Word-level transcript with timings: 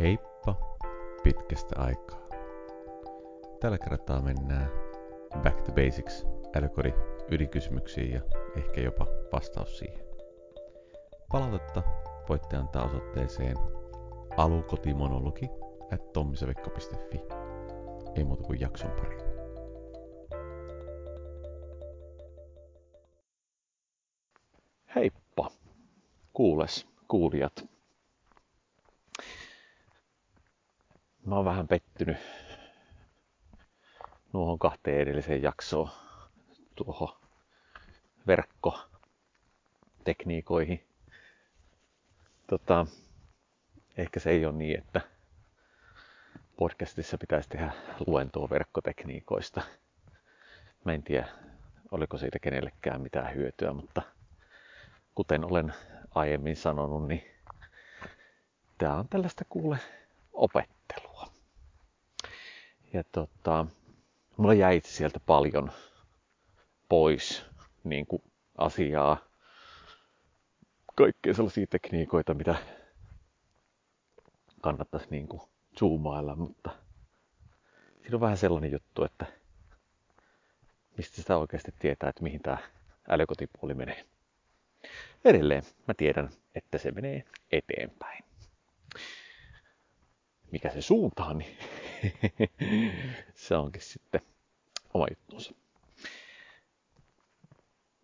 Heippa 0.00 0.54
pitkästä 1.22 1.74
aikaa. 1.78 2.28
Tällä 3.60 3.78
kertaa 3.78 4.20
mennään 4.22 4.70
back 5.42 5.60
to 5.60 5.72
basics 5.72 6.26
älykodin 6.56 6.94
ydinkysymyksiin 7.30 8.12
ja 8.12 8.20
ehkä 8.56 8.80
jopa 8.80 9.06
vastaus 9.32 9.78
siihen. 9.78 10.04
Palautetta 11.32 11.82
voitte 12.28 12.56
antaa 12.56 12.84
osoitteeseen 12.84 13.56
alukotimonologi 14.36 15.50
at 15.92 16.12
tommisavikka.fi. 16.12 17.20
Ei 18.14 18.24
muuta 18.24 18.44
kuin 18.44 18.60
jakson 18.60 18.90
pari. 18.90 19.18
Heippa, 24.94 25.50
kuules, 26.32 26.86
kuulijat. 27.08 27.67
Mä 31.28 31.36
oon 31.36 31.44
vähän 31.44 31.68
pettynyt 31.68 32.16
nuohon 34.32 34.58
kahteen 34.58 35.00
edelliseen 35.00 35.42
jaksoon 35.42 35.90
tuohon 36.74 37.16
verkkotekniikoihin. 38.26 40.86
Tota, 42.46 42.86
ehkä 43.96 44.20
se 44.20 44.30
ei 44.30 44.46
ole 44.46 44.54
niin, 44.54 44.78
että 44.78 45.00
podcastissa 46.56 47.18
pitäisi 47.18 47.48
tehdä 47.48 47.72
luentoa 48.06 48.50
verkkotekniikoista. 48.50 49.62
Mä 50.84 50.92
en 50.92 51.02
tiedä, 51.02 51.28
oliko 51.90 52.18
siitä 52.18 52.38
kenellekään 52.38 53.00
mitään 53.00 53.34
hyötyä, 53.34 53.72
mutta 53.72 54.02
kuten 55.14 55.44
olen 55.44 55.74
aiemmin 56.14 56.56
sanonut, 56.56 57.08
niin 57.08 57.24
tämä 58.78 58.94
on 58.94 59.08
tällaista 59.08 59.44
kuule 59.48 59.78
opettelua. 60.32 61.07
Ja 62.92 63.04
tota, 63.12 63.66
mulla 64.36 64.54
jäi 64.54 64.80
sieltä 64.84 65.20
paljon 65.20 65.72
pois 66.88 67.44
niin 67.84 68.06
kuin 68.06 68.22
asiaa, 68.58 69.18
kaikkea 70.94 71.34
sellaisia 71.34 71.66
tekniikoita, 71.66 72.34
mitä 72.34 72.56
kannattaisi 74.60 75.06
niin 75.10 75.28
kuin 75.28 75.42
zoomailla, 75.78 76.36
mutta 76.36 76.70
siinä 78.00 78.16
on 78.16 78.20
vähän 78.20 78.36
sellainen 78.36 78.72
juttu, 78.72 79.04
että 79.04 79.26
mistä 80.96 81.16
sitä 81.16 81.36
oikeasti 81.36 81.74
tietää, 81.78 82.08
että 82.08 82.22
mihin 82.22 82.42
tämä 82.42 82.58
älykotipuoli 83.08 83.74
menee. 83.74 84.04
Edelleen 85.24 85.62
mä 85.88 85.94
tiedän, 85.94 86.28
että 86.54 86.78
se 86.78 86.90
menee 86.90 87.24
eteenpäin. 87.52 88.27
Mikä 90.50 90.70
se 90.70 90.82
suuntaan, 90.82 91.38
niin 91.38 91.58
se 93.34 93.56
onkin 93.56 93.82
sitten 93.82 94.20
oma 94.94 95.06
juttunsa. 95.10 95.54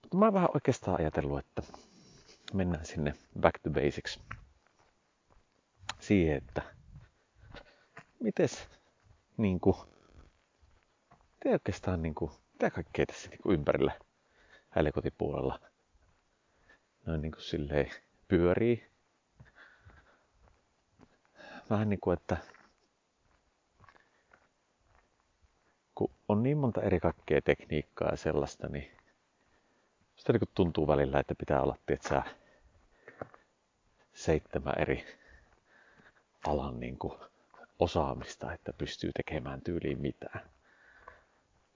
Mutta 0.03 0.17
mä 0.17 0.25
oon 0.25 0.35
vähän 0.35 0.49
oikeastaan 0.55 1.01
ajatellut, 1.01 1.39
että 1.39 1.63
mennään 2.53 2.87
sinne 2.87 3.15
back 3.41 3.59
to 3.63 3.71
basics. 3.71 4.21
Siihen, 6.01 6.37
että 6.37 6.63
mites 8.21 8.69
niin 9.37 9.61
mitä 11.45 11.53
oikeastaan 11.53 12.03
niin 12.03 12.15
mitä 12.53 12.71
kaikkea 12.71 13.07
tässä 13.07 13.31
niin 13.31 13.41
kuin 13.43 13.55
ympärillä 13.55 13.93
älykotipuolella 14.77 15.61
noin 17.07 17.21
niin 17.23 17.33
silleen 17.39 17.91
pyörii. 18.29 18.94
Vähän 21.71 21.89
niin 21.91 22.01
kuin, 22.01 22.19
että 22.19 22.37
kun 25.95 26.11
on 26.29 26.43
niin 26.43 26.59
monta 26.59 26.83
eri 26.83 27.01
kaikkea 27.01 27.43
tekniikkaa 27.43 28.09
ja 28.11 28.17
sellaista, 28.17 28.69
niin 28.69 28.91
sitä 30.17 30.33
niin 30.33 30.51
tuntuu 30.55 30.89
välillä, 30.89 31.21
että 31.21 31.35
pitää 31.35 31.63
olla, 31.63 31.77
tietysti, 31.87 32.15
seitsemän 34.13 34.75
eri 34.79 35.05
alan 36.47 36.81
niin 36.81 36.99
kuin 36.99 37.19
osaamista, 37.79 38.53
että 38.53 38.73
pystyy 38.73 39.11
tekemään 39.13 39.61
tyyliin 39.61 40.01
mitään. 40.01 40.41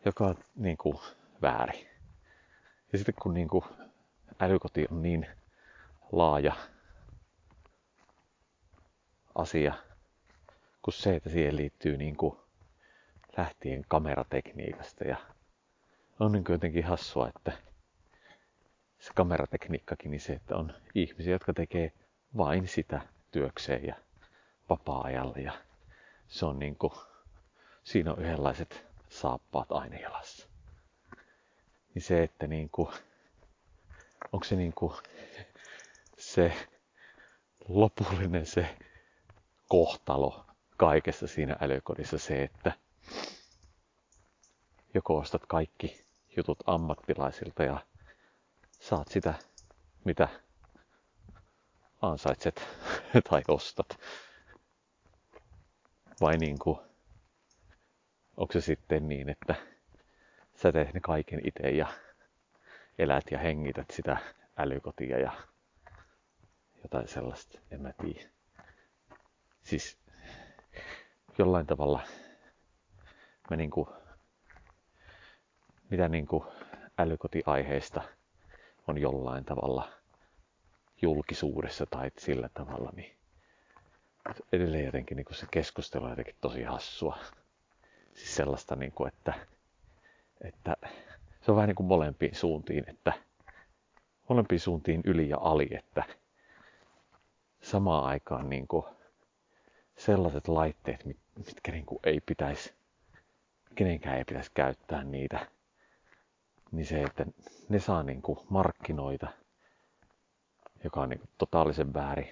Joka 0.04 0.26
on 0.26 0.36
niin 0.56 0.76
kuin 0.76 0.98
väärin. 1.42 1.88
Ja 2.92 2.98
sitten 2.98 3.14
kun 3.22 3.34
niin 3.34 3.48
kuin 3.48 3.64
älykoti 4.40 4.86
on 4.90 5.02
niin 5.02 5.26
laaja 6.12 6.56
asia, 9.38 9.74
kuin 10.82 10.94
se, 10.94 11.16
että 11.16 11.30
siihen 11.30 11.56
liittyy 11.56 11.96
niin 11.96 12.16
kuin 12.16 12.36
lähtien 13.36 13.84
kameratekniikasta 13.88 15.04
ja 15.04 15.16
on 16.20 16.32
niin 16.32 16.44
jotenkin 16.48 16.84
hassua, 16.84 17.28
että 17.28 17.52
se 18.98 19.10
kameratekniikkakin, 19.14 20.10
niin 20.10 20.20
se, 20.20 20.32
että 20.32 20.56
on 20.56 20.74
ihmisiä, 20.94 21.32
jotka 21.32 21.52
tekee 21.52 21.92
vain 22.36 22.68
sitä 22.68 23.00
työkseen 23.30 23.84
ja 23.84 23.94
vapaa-ajalla 24.70 25.38
ja 25.38 25.52
se 26.28 26.46
on 26.46 26.58
niin 26.58 26.76
kuin, 26.76 26.92
siinä 27.84 28.12
on 28.12 28.22
yhdenlaiset 28.22 28.86
saappaat 29.08 29.72
aina 29.72 29.98
jalassa. 29.98 30.48
Niin 31.94 32.02
se, 32.02 32.22
että 32.22 32.46
niin 32.46 32.68
kuin, 32.70 32.88
onko 34.32 34.44
se 34.44 34.56
niin 34.56 34.72
kuin 34.72 34.92
se 36.18 36.52
lopullinen 37.68 38.46
se 38.46 38.76
kohtalo 39.68 40.46
kaikessa 40.76 41.26
siinä 41.26 41.56
älykodissa 41.60 42.18
se, 42.18 42.42
että 42.42 42.72
joko 44.94 45.18
ostat 45.18 45.46
kaikki 45.46 46.06
jutut 46.36 46.58
ammattilaisilta 46.66 47.62
ja 47.62 47.86
saat 48.80 49.08
sitä, 49.08 49.34
mitä 50.04 50.28
ansaitset 52.02 52.68
tai 53.30 53.42
ostat. 53.48 53.98
Vai 56.20 56.36
niin 56.36 56.58
kuin, 56.58 56.78
onko 58.36 58.52
se 58.52 58.60
sitten 58.60 59.08
niin, 59.08 59.28
että 59.28 59.54
sä 60.54 60.72
teet 60.72 60.94
ne 60.94 61.00
kaiken 61.00 61.40
itse 61.44 61.70
ja 61.70 61.86
elät 62.98 63.24
ja 63.30 63.38
hengität 63.38 63.90
sitä 63.90 64.16
älykotia 64.56 65.18
ja 65.18 65.32
jotain 66.82 67.08
sellaista, 67.08 67.58
en 67.70 67.80
mä 67.80 67.92
tiedä. 67.92 68.37
Siis 69.68 69.98
jollain 71.38 71.66
tavalla 71.66 72.00
mä 73.50 73.56
niinku, 73.56 73.88
mitä 75.90 76.08
niinku 76.08 76.46
älykotiaiheista 76.98 78.02
on 78.86 78.98
jollain 78.98 79.44
tavalla 79.44 79.88
julkisuudessa 81.02 81.86
tai 81.86 82.10
sillä 82.18 82.48
tavalla, 82.54 82.92
niin 82.96 83.16
edelleen 84.52 84.84
jotenkin 84.84 85.16
niin 85.16 85.26
se 85.30 85.46
keskustelu 85.50 86.04
on 86.04 86.10
jotenkin 86.10 86.36
tosi 86.40 86.62
hassua. 86.62 87.18
Siis 88.14 88.36
sellaista, 88.36 88.76
niin 88.76 88.92
kuin, 88.92 89.08
että, 89.08 89.34
että 90.40 90.76
se 91.40 91.50
on 91.50 91.56
vähän 91.56 91.68
niin 91.68 91.76
kuin 91.76 91.86
molempiin 91.86 92.34
suuntiin, 92.34 92.84
että 92.90 93.12
molempiin 94.28 94.60
suuntiin 94.60 95.00
yli 95.04 95.28
ja 95.28 95.38
ali, 95.40 95.68
että 95.70 96.04
samaan 97.62 98.04
aikaan 98.04 98.50
niin 98.50 98.68
kuin 98.68 98.84
sellaiset 99.98 100.48
laitteet, 100.48 101.04
mitkä 101.36 101.72
niin 101.72 101.86
kuin 101.86 101.98
ei 102.04 102.20
pitäisi, 102.20 102.74
kenenkään 103.74 104.18
ei 104.18 104.24
pitäisi 104.24 104.50
käyttää 104.54 105.04
niitä, 105.04 105.46
niin 106.72 106.86
se, 106.86 107.02
että 107.02 107.26
ne 107.68 107.80
saa 107.80 108.02
niin 108.02 108.22
kuin 108.22 108.38
markkinoita, 108.50 109.28
joka 110.84 111.00
on 111.00 111.08
niin 111.08 111.20
kuin 111.20 111.30
totaalisen 111.38 111.94
väärin. 111.94 112.30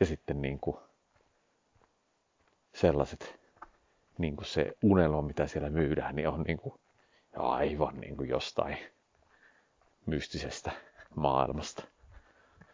Ja 0.00 0.06
sitten 0.06 0.42
niin 0.42 0.58
kuin 0.60 0.76
sellaiset, 2.74 3.40
niin 4.18 4.36
kuin 4.36 4.46
se 4.46 4.72
unelma, 4.82 5.22
mitä 5.22 5.46
siellä 5.46 5.70
myydään, 5.70 6.16
niin 6.16 6.28
on 6.28 6.42
niin 6.42 6.58
kuin 6.58 6.74
aivan 7.36 8.00
niin 8.00 8.16
kuin 8.16 8.28
jostain 8.28 8.78
mystisestä 10.06 10.70
maailmasta. 11.14 11.84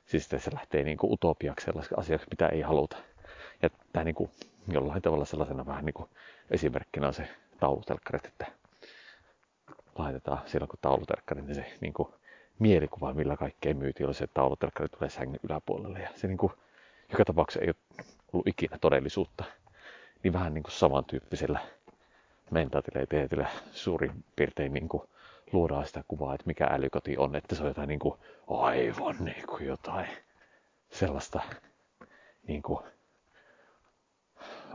Siis 0.06 0.28
se 0.28 0.54
lähtee 0.54 0.84
niin 0.84 0.98
kuin 0.98 1.12
utopiaksi 1.12 1.64
sellaiseksi 1.64 1.94
asiaksi, 1.98 2.26
mitä 2.31 2.48
ei 2.48 2.60
haluta. 2.60 2.96
Ja 3.62 3.70
tämä 3.93 4.05
niin 4.05 4.14
kuin 4.14 4.31
jollain 4.69 5.02
tavalla 5.02 5.25
sellaisena 5.25 5.66
vähän 5.66 5.84
niin 5.84 5.94
kuin 5.94 6.08
esimerkkinä 6.50 7.06
on 7.06 7.14
se 7.14 7.28
taulutelkkarit, 7.60 8.26
että 8.26 8.46
laitetaan 9.99 10.43
silloin 10.46 10.69
kun 10.69 10.78
taulutelkkari, 10.82 11.43
niin 11.43 11.55
se 11.55 11.72
niin 11.81 11.93
kuin 11.93 12.08
mielikuva, 12.58 13.14
millä 13.14 13.37
kaikkea 13.37 13.75
myytiin, 13.75 14.06
oli 14.06 14.14
se, 14.14 14.25
että 14.25 14.34
taulutelkkari 14.34 14.88
tulee 14.88 15.10
sängyn 15.10 15.40
yläpuolelle. 15.43 15.99
Ja 15.99 16.08
se 16.14 16.26
niin 16.26 16.38
kuin, 16.38 16.52
joka 17.10 17.25
tapauksessa 17.25 17.60
ei 17.64 17.69
ole 17.69 18.05
ollut 18.32 18.46
ikinä 18.49 18.78
todellisuutta. 18.81 19.44
Niin 20.22 20.32
vähän 20.32 20.54
niin 20.54 20.62
kuin 20.62 20.72
samantyyppisellä 20.72 21.61
mentaaliteetillä 22.50 23.49
suurin 23.72 24.25
piirtein 24.37 24.75
niin 24.75 24.88
kuin 24.88 25.02
luodaan 25.52 25.87
sitä 25.87 26.04
kuvaa, 26.08 26.34
että 26.34 26.46
mikä 26.46 26.66
älykoti 26.70 27.16
on, 27.19 27.37
että 27.37 27.54
se 27.54 27.62
on 27.62 27.69
jotain 27.69 27.88
niin 27.88 27.99
kuin, 27.99 28.14
aivan 28.49 29.16
niin 29.20 29.46
kuin 29.46 29.66
jotain 29.66 30.08
sellaista 30.90 31.40
niin 32.46 32.62
kuin 32.62 32.84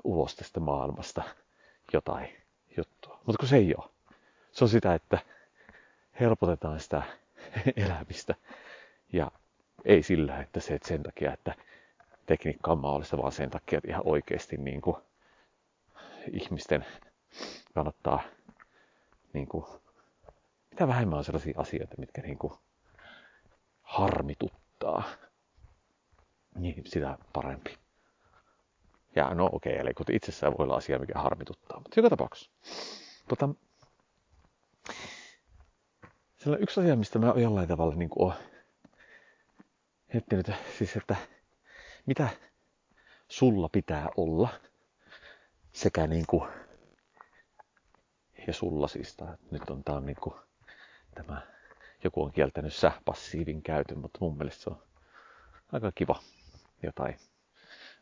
ulos 0.03 0.35
tästä 0.35 0.59
maailmasta 0.59 1.23
jotain 1.93 2.29
juttua. 2.77 3.19
Mutta 3.25 3.39
kun 3.39 3.47
se 3.47 3.55
ei 3.55 3.75
ole. 3.77 3.89
Se 4.51 4.63
on 4.63 4.69
sitä, 4.69 4.93
että 4.93 5.19
helpotetaan 6.19 6.79
sitä 6.79 7.03
elämistä. 7.85 8.35
Ja 9.13 9.31
ei 9.85 10.03
sillä, 10.03 10.41
että 10.41 10.59
se 10.59 10.73
että 10.73 10.87
sen 10.87 11.03
takia, 11.03 11.33
että 11.33 11.55
tekniikka 12.25 12.71
on 12.71 12.77
mahdollista, 12.77 13.17
vaan 13.17 13.31
sen 13.31 13.49
takia, 13.49 13.77
että 13.77 13.89
ihan 13.91 14.03
oikeasti 14.05 14.57
niin 14.57 14.81
kuin, 14.81 14.97
ihmisten 16.31 16.85
kannattaa 17.73 18.23
niin 19.33 19.47
kuin, 19.47 19.65
mitä 20.71 20.87
vähemmän 20.87 21.17
on 21.17 21.23
sellaisia 21.23 21.53
asioita, 21.57 21.95
mitkä 21.97 22.21
niin 22.21 22.37
kuin, 22.37 22.53
harmituttaa, 23.81 25.03
niin 26.55 26.83
sitä 26.85 27.17
parempi. 27.33 27.82
Ja 29.15 29.33
no 29.33 29.50
okei, 29.51 29.74
okay, 29.74 29.81
eli 29.81 29.94
kun 29.94 30.06
itsessään 30.12 30.54
voi 30.57 30.63
olla 30.63 30.75
asia, 30.75 31.00
mikä 31.00 31.19
harmituttaa, 31.19 31.80
mutta 31.80 32.00
joka 32.00 32.10
tapauksessa. 32.10 32.51
Tota, 33.27 33.50
sellainen 36.38 36.63
yksi 36.63 36.80
asia, 36.80 36.95
mistä 36.95 37.19
mä 37.19 37.33
jollain 37.36 37.68
tavalla 37.68 37.95
niin 37.95 38.10
kuin 38.10 38.33
miettinyt, 40.13 40.51
siis 40.77 40.95
että 40.95 41.15
mitä 42.06 42.30
sulla 43.27 43.69
pitää 43.69 44.10
olla 44.18 44.50
sekä 45.71 46.07
niin 46.07 46.25
kuin, 46.27 46.50
ja 48.48 48.54
sulla 48.54 48.88
siis, 48.88 49.18
nyt 49.51 49.69
on 49.69 49.83
tää 49.83 49.95
on 49.95 50.06
niin 50.06 50.18
kuin, 50.21 50.36
tämä, 51.15 51.42
joku 52.04 52.24
on 52.24 52.31
kieltänyt 52.31 52.74
sä 52.74 52.92
passiivin 53.06 53.62
käytön, 53.62 53.98
mutta 53.98 54.19
mun 54.21 54.38
mielestä 54.38 54.63
se 54.63 54.69
on 54.69 54.83
aika 55.71 55.92
kiva 55.95 56.19
jotain 56.83 57.18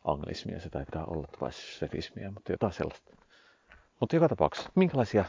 anglismia, 0.04 0.60
se 0.60 0.70
taitaa 0.70 1.04
olla 1.04 1.28
vai 1.40 1.52
sefismiä, 1.52 2.30
mutta 2.30 2.52
jotain 2.52 2.72
sellaista. 2.72 3.16
Mutta 4.00 4.16
joka 4.16 4.28
tapauksessa, 4.28 4.70
minkälaisia 4.74 5.24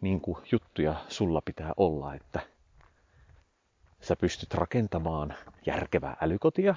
niin 0.00 0.20
kuin, 0.20 0.38
juttuja 0.52 0.94
sulla 1.08 1.40
pitää 1.44 1.72
olla, 1.76 2.14
että 2.14 2.40
sä 4.00 4.16
pystyt 4.16 4.54
rakentamaan 4.54 5.34
järkevää 5.66 6.16
älykotia, 6.20 6.74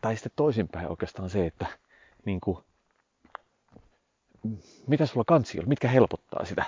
tai 0.00 0.16
sitten 0.16 0.32
toisinpäin 0.36 0.88
oikeastaan 0.88 1.30
se, 1.30 1.46
että 1.46 1.66
niin 2.24 2.40
kuin, 2.40 2.58
mitä 4.86 5.06
sulla 5.06 5.24
kansi 5.24 5.58
on, 5.60 5.68
mitkä 5.68 5.88
helpottaa 5.88 6.44
sitä 6.44 6.64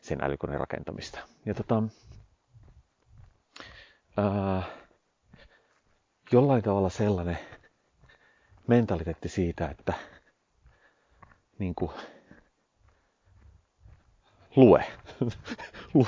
sen 0.00 0.24
älykoneen 0.24 0.60
rakentamista. 0.60 1.18
Ja 1.46 1.54
tota, 1.54 1.82
ää, 4.16 4.62
jollain 6.32 6.62
tavalla 6.62 6.88
sellainen 6.88 7.38
mentaliteetti 8.70 9.28
siitä, 9.28 9.68
että 9.68 9.94
niin 11.58 11.74
kuin, 11.74 11.90
lue. 14.56 14.84
lue, 15.94 16.06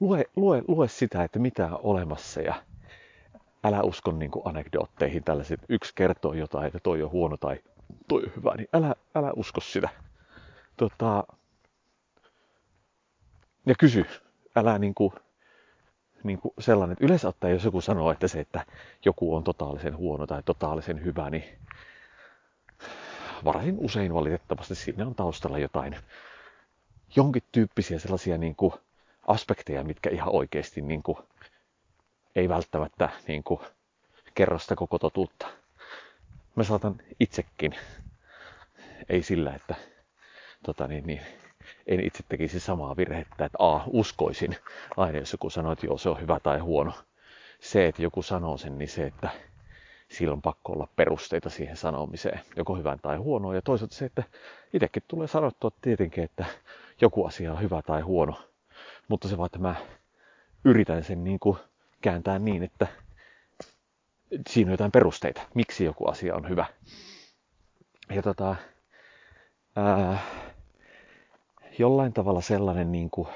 lue, 0.00 0.24
lue, 0.36 0.62
lue 0.68 0.88
sitä, 0.88 1.24
että 1.24 1.38
mitä 1.38 1.66
on 1.66 1.80
olemassa 1.82 2.40
ja 2.40 2.54
älä 3.64 3.82
usko 3.82 4.12
niin 4.12 4.30
kuin 4.30 4.46
anekdootteihin 4.46 5.24
tällaiset, 5.24 5.60
yksi 5.68 5.92
kertoo 5.94 6.32
jotain, 6.32 6.66
että 6.66 6.78
toi 6.82 7.02
on 7.02 7.10
huono 7.10 7.36
tai 7.36 7.58
toi 8.08 8.22
on 8.22 8.32
hyvä, 8.36 8.54
niin 8.56 8.68
älä, 8.72 8.94
älä 9.14 9.32
usko 9.36 9.60
sitä. 9.60 9.88
Tota, 10.76 11.24
ja 13.66 13.74
kysy, 13.78 14.04
älä 14.56 14.78
niin 14.78 14.94
kuin, 14.94 15.12
niin 16.24 16.38
kuin 16.38 16.54
sellainen, 16.58 16.92
että 16.92 17.04
yleensä 17.04 17.28
ottaen, 17.28 17.52
jos 17.52 17.64
joku 17.64 17.80
sanoo, 17.80 18.10
että 18.10 18.28
se, 18.28 18.40
että 18.40 18.66
joku 19.04 19.36
on 19.36 19.44
totaalisen 19.44 19.96
huono 19.96 20.26
tai 20.26 20.42
totaalisen 20.42 21.04
hyvä, 21.04 21.30
niin 21.30 21.44
varsin 23.44 23.76
usein 23.78 24.14
valitettavasti 24.14 24.74
siinä 24.74 25.06
on 25.06 25.14
taustalla 25.14 25.58
jotain 25.58 25.96
jonkin 27.16 27.42
tyyppisiä 27.52 27.98
sellaisia 27.98 28.38
niin 28.38 28.54
kuin 28.56 28.72
aspekteja, 29.26 29.84
mitkä 29.84 30.10
ihan 30.10 30.34
oikeasti 30.34 30.80
niin 30.80 31.02
kuin, 31.02 31.18
ei 32.36 32.48
välttämättä 32.48 33.08
niin 33.28 33.44
kuin, 33.44 33.60
kerro 34.34 34.58
sitä 34.58 34.76
koko 34.76 34.98
totuutta. 34.98 35.46
Mä 36.54 36.64
saatan 36.64 37.00
itsekin, 37.20 37.74
ei 39.08 39.22
sillä, 39.22 39.54
että 39.54 39.74
tota 40.62 40.88
niin, 40.88 41.06
niin, 41.06 41.20
en 41.86 42.00
itse 42.00 42.22
tekisi 42.28 42.60
samaa 42.60 42.96
virhettä, 42.96 43.44
että 43.44 43.58
A, 43.58 43.80
uskoisin 43.86 44.56
aina, 44.96 45.18
jos 45.18 45.32
joku 45.32 45.50
sanoo, 45.50 45.72
että 45.72 45.86
joo, 45.86 45.98
se 45.98 46.08
on 46.08 46.20
hyvä 46.20 46.40
tai 46.40 46.58
huono. 46.58 46.92
Se, 47.60 47.86
että 47.86 48.02
joku 48.02 48.22
sanoo 48.22 48.56
sen, 48.56 48.78
niin 48.78 48.88
se, 48.88 49.06
että 49.06 49.28
sillä 50.08 50.32
on 50.32 50.42
pakko 50.42 50.72
olla 50.72 50.88
perusteita 50.96 51.50
siihen 51.50 51.76
sanomiseen, 51.76 52.40
joko 52.56 52.76
hyvän 52.76 52.98
tai 53.02 53.16
huonoa. 53.16 53.54
Ja 53.54 53.62
toisaalta 53.62 53.94
se, 53.94 54.04
että 54.04 54.22
itsekin 54.72 55.02
tulee 55.08 55.26
sanottua 55.26 55.70
tietenkin, 55.82 56.24
että 56.24 56.44
joku 57.00 57.24
asia 57.24 57.52
on 57.52 57.60
hyvä 57.60 57.82
tai 57.82 58.00
huono. 58.00 58.34
Mutta 59.08 59.28
se 59.28 59.38
vaan, 59.38 59.46
että 59.46 59.58
mä 59.58 59.74
yritän 60.64 61.04
sen 61.04 61.24
niin 61.24 61.38
kuin 61.38 61.58
kääntää 62.00 62.38
niin, 62.38 62.62
että 62.62 62.86
siinä 64.48 64.68
on 64.68 64.72
jotain 64.72 64.92
perusteita, 64.92 65.42
miksi 65.54 65.84
joku 65.84 66.06
asia 66.06 66.34
on 66.34 66.48
hyvä. 66.48 66.66
Ja 68.10 68.22
tota, 68.22 68.56
ää, 69.76 70.18
jollain 71.82 72.12
tavalla 72.12 72.40
sellainen, 72.40 72.92
niin 72.92 73.10
kuin, 73.10 73.28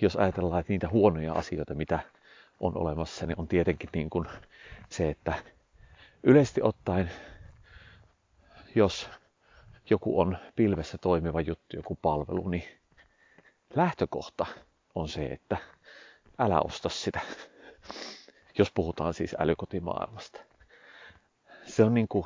jos 0.00 0.16
ajatellaan, 0.16 0.60
että 0.60 0.72
niitä 0.72 0.88
huonoja 0.88 1.32
asioita, 1.32 1.74
mitä 1.74 1.98
on 2.60 2.76
olemassa, 2.76 3.26
niin 3.26 3.40
on 3.40 3.48
tietenkin 3.48 3.90
niin 3.94 4.10
kuin 4.10 4.28
se, 4.88 5.10
että 5.10 5.34
yleisesti 6.22 6.62
ottaen, 6.62 7.10
jos 8.74 9.10
joku 9.90 10.20
on 10.20 10.38
pilvessä 10.56 10.98
toimiva 10.98 11.40
juttu, 11.40 11.76
joku 11.76 11.98
palvelu, 12.02 12.48
niin 12.48 12.64
lähtökohta 13.74 14.46
on 14.94 15.08
se, 15.08 15.26
että 15.26 15.56
älä 16.38 16.60
osta 16.60 16.88
sitä, 16.88 17.20
jos 18.58 18.72
puhutaan 18.74 19.14
siis 19.14 19.36
älykotimaailmasta. 19.38 20.40
Se 21.66 21.84
on 21.84 21.94
niin 21.94 22.08
kuin, 22.08 22.24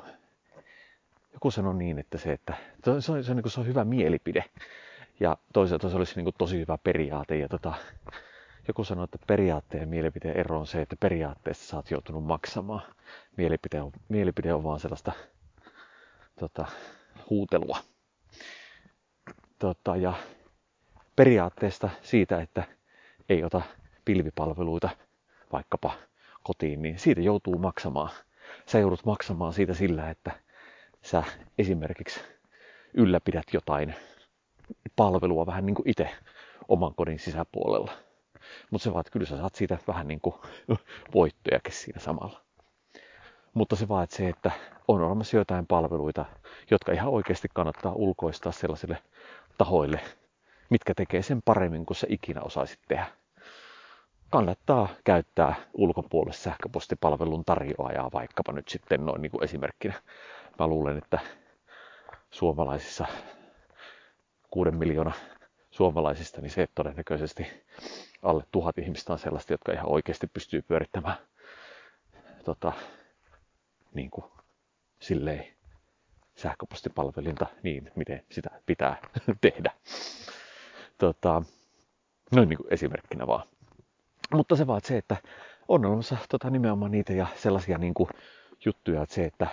joku 1.36 1.50
sanoi 1.50 1.74
niin, 1.74 1.98
että 1.98 2.18
se, 2.18 2.32
että 2.32 2.54
se 2.84 2.90
on, 2.90 3.02
se 3.02 3.12
on, 3.12 3.36
niin 3.36 3.42
kuin, 3.42 3.52
se 3.52 3.60
on 3.60 3.66
hyvä 3.66 3.84
mielipide. 3.84 4.44
Ja 5.20 5.36
toisaalta 5.52 5.90
se 5.90 5.96
olisi 5.96 6.16
niin 6.16 6.24
kuin 6.24 6.34
tosi 6.38 6.58
hyvä 6.58 6.78
periaate. 6.78 7.36
Ja 7.38 7.48
tota, 7.48 7.72
joku 8.68 8.84
sanoi, 8.84 9.04
että 9.04 9.18
periaatteen 9.26 9.80
ja 9.80 9.86
mielipiteen 9.86 10.36
ero 10.36 10.58
on 10.58 10.66
se, 10.66 10.82
että 10.82 10.96
periaatteessa 11.00 11.66
sä 11.66 11.76
oot 11.76 11.90
joutunut 11.90 12.24
maksamaan. 12.24 12.82
Mielipide 13.36 13.80
on, 13.80 13.92
mielipide 14.08 14.54
on 14.54 14.64
vaan 14.64 14.80
sellaista 14.80 15.12
tota, 16.40 16.66
huutelua. 17.31 17.78
Tota, 19.58 19.96
ja 19.96 20.12
periaatteesta 21.16 21.90
siitä, 22.02 22.40
että 22.40 22.64
ei 23.28 23.44
ota 23.44 23.62
pilvipalveluita 24.05 24.88
vaikkapa 25.52 25.93
kotiin, 26.43 26.82
niin 26.82 26.98
siitä 26.98 27.20
joutuu 27.20 27.58
maksamaan. 27.58 28.10
Sä 28.66 28.78
joudut 28.78 29.05
maksamaan 29.05 29.52
siitä 29.52 29.74
sillä, 29.74 30.10
että 30.10 30.45
sä 31.06 31.22
esimerkiksi 31.58 32.20
ylläpidät 32.94 33.46
jotain 33.53 33.94
palvelua 34.96 35.46
vähän 35.46 35.67
niin 35.67 35.75
kuin 35.75 35.89
itse 35.89 36.10
oman 36.69 36.94
kodin 36.94 37.19
sisäpuolella. 37.19 37.93
Mutta 38.70 38.84
se 38.84 38.93
vaan, 38.93 39.01
että 39.01 39.10
kyllä 39.10 39.27
sä 39.27 39.36
saat 39.36 39.55
siitä 39.55 39.79
vähän 39.86 40.08
niin 40.08 40.20
kuin 40.20 40.34
voittojakin 41.15 41.72
siinä 41.72 42.01
samalla. 42.01 42.41
Mutta 43.55 43.77
se 43.77 43.89
vaan, 43.89 44.05
että 44.05 44.17
se, 44.17 44.29
että 44.29 44.51
on 44.89 45.03
olemassa 45.03 45.36
jotain 45.36 45.67
palveluita, 45.67 46.25
jotka 46.70 46.93
ihan 46.93 47.08
oikeasti 47.08 47.48
kannattaa 47.55 47.93
ulkoistaa 47.93 48.53
sellaisille 48.53 48.98
tahoille, 49.58 50.01
mitkä 50.70 50.94
tekee 50.94 51.22
sen 51.22 51.43
paremmin 51.44 51.86
kuin 51.86 51.96
sä 51.96 52.06
ikinä 52.10 52.41
osaisit 52.41 52.81
tehdä. 52.89 53.06
Kannattaa 54.31 54.89
käyttää 55.05 55.55
ulkopuolelle 55.75 56.32
sähköpostipalvelun 56.32 57.44
tarjoajaa 57.44 58.10
vaikkapa 58.13 58.53
nyt 58.53 58.69
sitten 58.69 59.06
noin 59.06 59.22
niin 59.22 59.31
kuin 59.31 59.44
esimerkkinä. 59.44 59.94
Mä 60.58 60.67
luulen, 60.67 60.98
että 60.98 61.19
suomalaisissa 62.31 63.06
kuuden 64.51 64.77
miljoona 64.77 65.13
suomalaisista, 65.70 66.41
niin 66.41 66.51
se 66.51 66.69
todennäköisesti 66.75 67.46
alle 68.22 68.44
tuhat 68.53 68.79
ihmistä 68.79 69.13
on 69.13 69.19
sellaista, 69.19 69.53
jotka 69.53 69.72
ihan 69.72 69.93
oikeasti 69.93 70.27
pystyy 70.27 70.63
pyörittämään 70.63 71.17
tota, 72.44 72.72
niin 73.94 74.10
kuin, 74.10 74.25
silleen 75.01 75.46
sähköpostipalvelinta 76.34 77.46
niin, 77.63 77.93
miten 77.96 78.22
sitä 78.32 78.51
pitää 78.67 78.96
tehdä. 79.41 79.70
Tota, 80.98 81.43
noin 82.32 82.48
niin 82.48 82.56
kuin 82.56 82.72
esimerkkinä 82.72 83.27
vaan. 83.27 83.48
Mutta 84.32 84.56
se 84.56 84.67
vaan 84.67 84.79
että 84.79 84.89
se, 84.89 84.96
että 84.96 85.17
on 85.69 85.86
olemassa 85.86 86.17
tota, 86.29 86.51
nimenomaan 86.51 86.91
niitä 86.91 87.13
ja 87.13 87.27
sellaisia 87.34 87.79
niin 87.79 87.94
kuin, 87.94 88.08
juttuja, 88.65 89.03
että 89.03 89.15
se, 89.15 89.25
että 89.25 89.46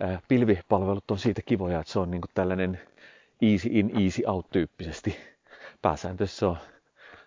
ää, 0.00 0.20
pilvipalvelut 0.28 1.10
on 1.10 1.18
siitä 1.18 1.42
kivoja, 1.46 1.80
että 1.80 1.92
se 1.92 1.98
on 1.98 2.10
niin 2.10 2.20
kuin, 2.20 2.30
tällainen 2.34 2.80
easy 3.42 3.68
in, 3.72 4.02
easy 4.04 4.22
out 4.26 4.50
tyyppisesti. 4.50 5.16
Pääsääntöisesti 5.82 6.38
se 6.38 6.46
on 6.46 6.56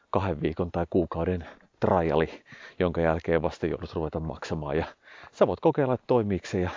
kahden 0.09 0.41
viikon 0.41 0.71
tai 0.71 0.85
kuukauden 0.89 1.45
triali, 1.79 2.43
jonka 2.79 3.01
jälkeen 3.01 3.41
vasta 3.41 3.67
joudut 3.67 3.93
ruveta 3.93 4.19
maksamaan. 4.19 4.77
Ja 4.77 4.85
sä 5.31 5.47
voit 5.47 5.59
kokeilla, 5.59 5.93
että 5.93 6.07
toimiiko 6.07 6.47
se 6.47 6.61
ja 6.61 6.69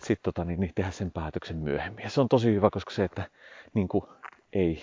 sit, 0.00 0.18
tota, 0.22 0.44
niin, 0.44 0.60
niin 0.60 0.72
tehdä 0.74 0.90
sen 0.90 1.10
päätöksen 1.10 1.56
myöhemmin. 1.56 2.04
Ja 2.04 2.10
se 2.10 2.20
on 2.20 2.28
tosi 2.28 2.54
hyvä, 2.54 2.68
koska 2.72 2.90
se, 2.90 3.04
että 3.04 3.30
niin 3.74 3.88
kuin, 3.88 4.04
ei 4.52 4.82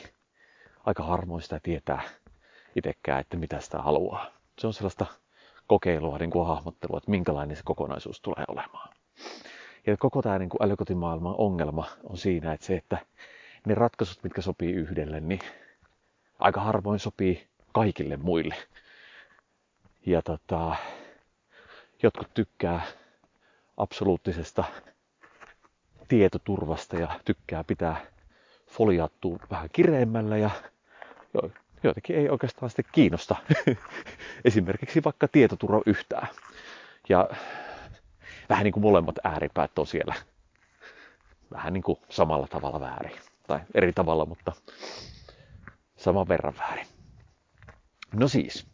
aika 0.85 1.03
harvoin 1.03 1.41
sitä 1.41 1.59
tietää 1.63 2.01
itsekään, 2.75 3.19
että 3.19 3.37
mitä 3.37 3.59
sitä 3.59 3.81
haluaa. 3.81 4.31
Se 4.59 4.67
on 4.67 4.73
sellaista 4.73 5.05
kokeilua, 5.67 6.17
niin 6.17 6.31
kuin 6.31 6.47
hahmottelua, 6.47 6.97
että 6.97 7.11
minkälainen 7.11 7.57
se 7.57 7.61
kokonaisuus 7.65 8.21
tulee 8.21 8.45
olemaan. 8.47 8.89
Ja 9.87 9.97
koko 9.97 10.21
tämä 10.21 10.39
niin 10.39 10.49
älykotimaailman 10.61 11.35
ongelma 11.37 11.87
on 12.03 12.17
siinä, 12.17 12.53
että 12.53 12.65
se, 12.65 12.75
että 12.75 12.97
ne 13.67 13.75
ratkaisut, 13.75 14.23
mitkä 14.23 14.41
sopii 14.41 14.73
yhdelle, 14.73 15.19
niin 15.19 15.39
aika 16.39 16.61
harvoin 16.61 16.99
sopii 16.99 17.47
kaikille 17.73 18.17
muille. 18.17 18.55
Ja 20.05 20.21
tota, 20.21 20.75
jotkut 22.03 22.33
tykkää 22.33 22.81
absoluuttisesta 23.77 24.63
tietoturvasta 26.07 26.95
ja 26.95 27.19
tykkää 27.25 27.63
pitää 27.63 28.05
foliattua 28.67 29.37
vähän 29.51 29.69
kireemmällä 29.73 30.37
ja 30.37 30.49
joitakin 31.83 32.15
ei 32.15 32.29
oikeastaan 32.29 32.69
sitten 32.69 32.85
kiinnosta. 32.91 33.35
Esimerkiksi 34.45 35.03
vaikka 35.03 35.27
tietoturva 35.27 35.81
yhtään. 35.85 36.27
Ja 37.09 37.29
vähän 38.49 38.63
niin 38.63 38.73
kuin 38.73 38.83
molemmat 38.83 39.15
ääripäät 39.23 39.79
on 39.79 39.87
siellä 39.87 40.15
vähän 41.51 41.73
niin 41.73 41.83
kuin 41.83 41.99
samalla 42.09 42.47
tavalla 42.47 42.79
väärin. 42.79 43.17
Tai 43.47 43.59
eri 43.73 43.93
tavalla, 43.93 44.25
mutta 44.25 44.51
saman 45.95 46.27
verran 46.27 46.53
väärin. 46.57 46.87
No 48.13 48.27
siis, 48.27 48.67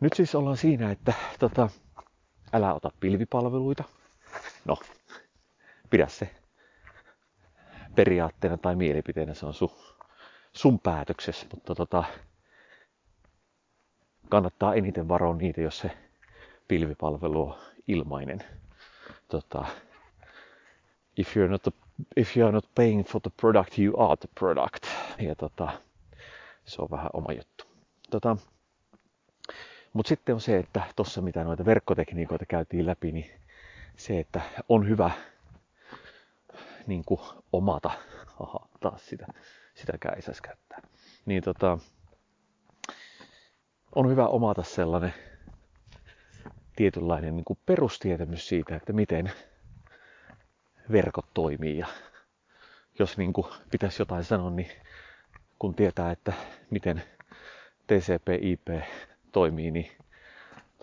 nyt 0.00 0.12
siis 0.12 0.34
ollaan 0.34 0.56
siinä, 0.56 0.90
että 0.90 1.12
tota, 1.38 1.68
älä 2.52 2.74
ota 2.74 2.90
pilvipalveluita. 3.00 3.84
No, 4.64 4.78
pidä 5.90 6.06
se 6.06 6.30
periaatteena 7.94 8.56
tai 8.56 8.76
mielipiteenä, 8.76 9.34
se 9.34 9.46
on 9.46 9.54
sun, 9.54 9.70
sun 10.52 10.80
päätöksessä, 10.80 11.46
mutta 11.54 11.74
tota, 11.74 12.04
kannattaa 14.28 14.74
eniten 14.74 15.08
varoa 15.08 15.36
niitä, 15.36 15.60
jos 15.60 15.78
se 15.78 15.90
pilvipalvelu 16.68 17.42
on 17.42 17.58
ilmainen. 17.88 18.40
Tota, 19.28 19.64
if 21.16 21.36
you're 21.36 21.48
not 21.48 21.62
the, 21.62 21.72
if 22.16 22.36
you're 22.36 22.52
not 22.52 22.74
paying 22.74 23.04
for 23.04 23.20
the 23.20 23.30
product, 23.40 23.78
you 23.78 24.00
are 24.00 24.16
the 24.16 24.28
product. 24.38 24.86
Ja 25.18 25.34
tota, 25.34 25.72
se 26.64 26.82
on 26.82 26.88
vähän 26.90 27.10
oma 27.12 27.32
juttu. 27.32 27.64
Tota, 28.10 28.36
mutta 29.92 30.08
sitten 30.08 30.34
on 30.34 30.40
se, 30.40 30.58
että 30.58 30.82
tuossa 30.96 31.20
mitä 31.22 31.44
noita 31.44 31.64
verkkotekniikoita 31.64 32.46
käytiin 32.46 32.86
läpi, 32.86 33.12
niin 33.12 33.30
se, 33.96 34.20
että 34.20 34.40
on 34.68 34.88
hyvä 34.88 35.10
niin 36.86 37.04
kuin 37.04 37.20
omata, 37.52 37.90
aha, 38.40 38.68
taas 38.80 39.06
sitä, 39.06 39.26
sitäkään 39.74 40.16
ei 40.16 40.22
saisi 40.22 40.42
käyttää, 40.42 40.82
niin 41.26 41.42
tota, 41.42 41.78
on 43.94 44.10
hyvä 44.10 44.26
omata 44.26 44.62
sellainen 44.62 45.14
tietynlainen 46.76 47.36
niin 47.36 47.44
kuin 47.44 47.58
perustietämys 47.66 48.48
siitä, 48.48 48.76
että 48.76 48.92
miten 48.92 49.32
verkot 50.92 51.26
toimii. 51.34 51.78
Ja 51.78 51.86
jos 52.98 53.18
niin 53.18 53.32
kuin 53.32 53.46
pitäisi 53.70 54.02
jotain 54.02 54.24
sanoa, 54.24 54.50
niin 54.50 54.70
kun 55.58 55.74
tietää, 55.74 56.10
että 56.10 56.32
miten 56.70 57.02
TCP/IP 57.86 58.82
toimii, 59.32 59.70
niin 59.70 59.90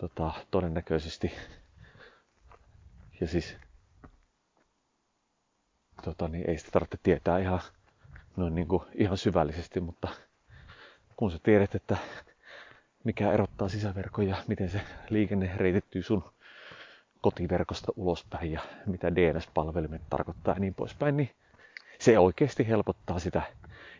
tota, 0.00 0.32
todennäköisesti 0.50 1.32
ja 3.20 3.28
siis 3.28 3.56
tota, 6.04 6.28
niin 6.28 6.50
ei 6.50 6.58
sitä 6.58 6.70
tarvitse 6.70 6.98
tietää 7.02 7.38
ihan, 7.38 7.60
noin 8.36 8.54
niin 8.54 8.68
kuin, 8.68 8.82
ihan 8.94 9.18
syvällisesti, 9.18 9.80
mutta 9.80 10.08
kun 11.16 11.30
sä 11.30 11.38
tiedät, 11.42 11.74
että 11.74 11.96
mikä 13.04 13.32
erottaa 13.32 13.68
sisäverkon 13.68 14.28
ja 14.28 14.36
miten 14.46 14.70
se 14.70 14.80
liikenne 15.10 15.50
reitittyy 15.56 16.02
sun 16.02 16.24
kotiverkosta 17.20 17.92
ulospäin 17.96 18.52
ja 18.52 18.60
mitä 18.86 19.14
DNS-palvelimet 19.14 20.02
tarkoittaa 20.10 20.54
ja 20.54 20.60
niin 20.60 20.74
poispäin, 20.74 21.16
niin 21.16 21.30
se 21.98 22.18
oikeasti 22.18 22.68
helpottaa 22.68 23.18
sitä 23.18 23.42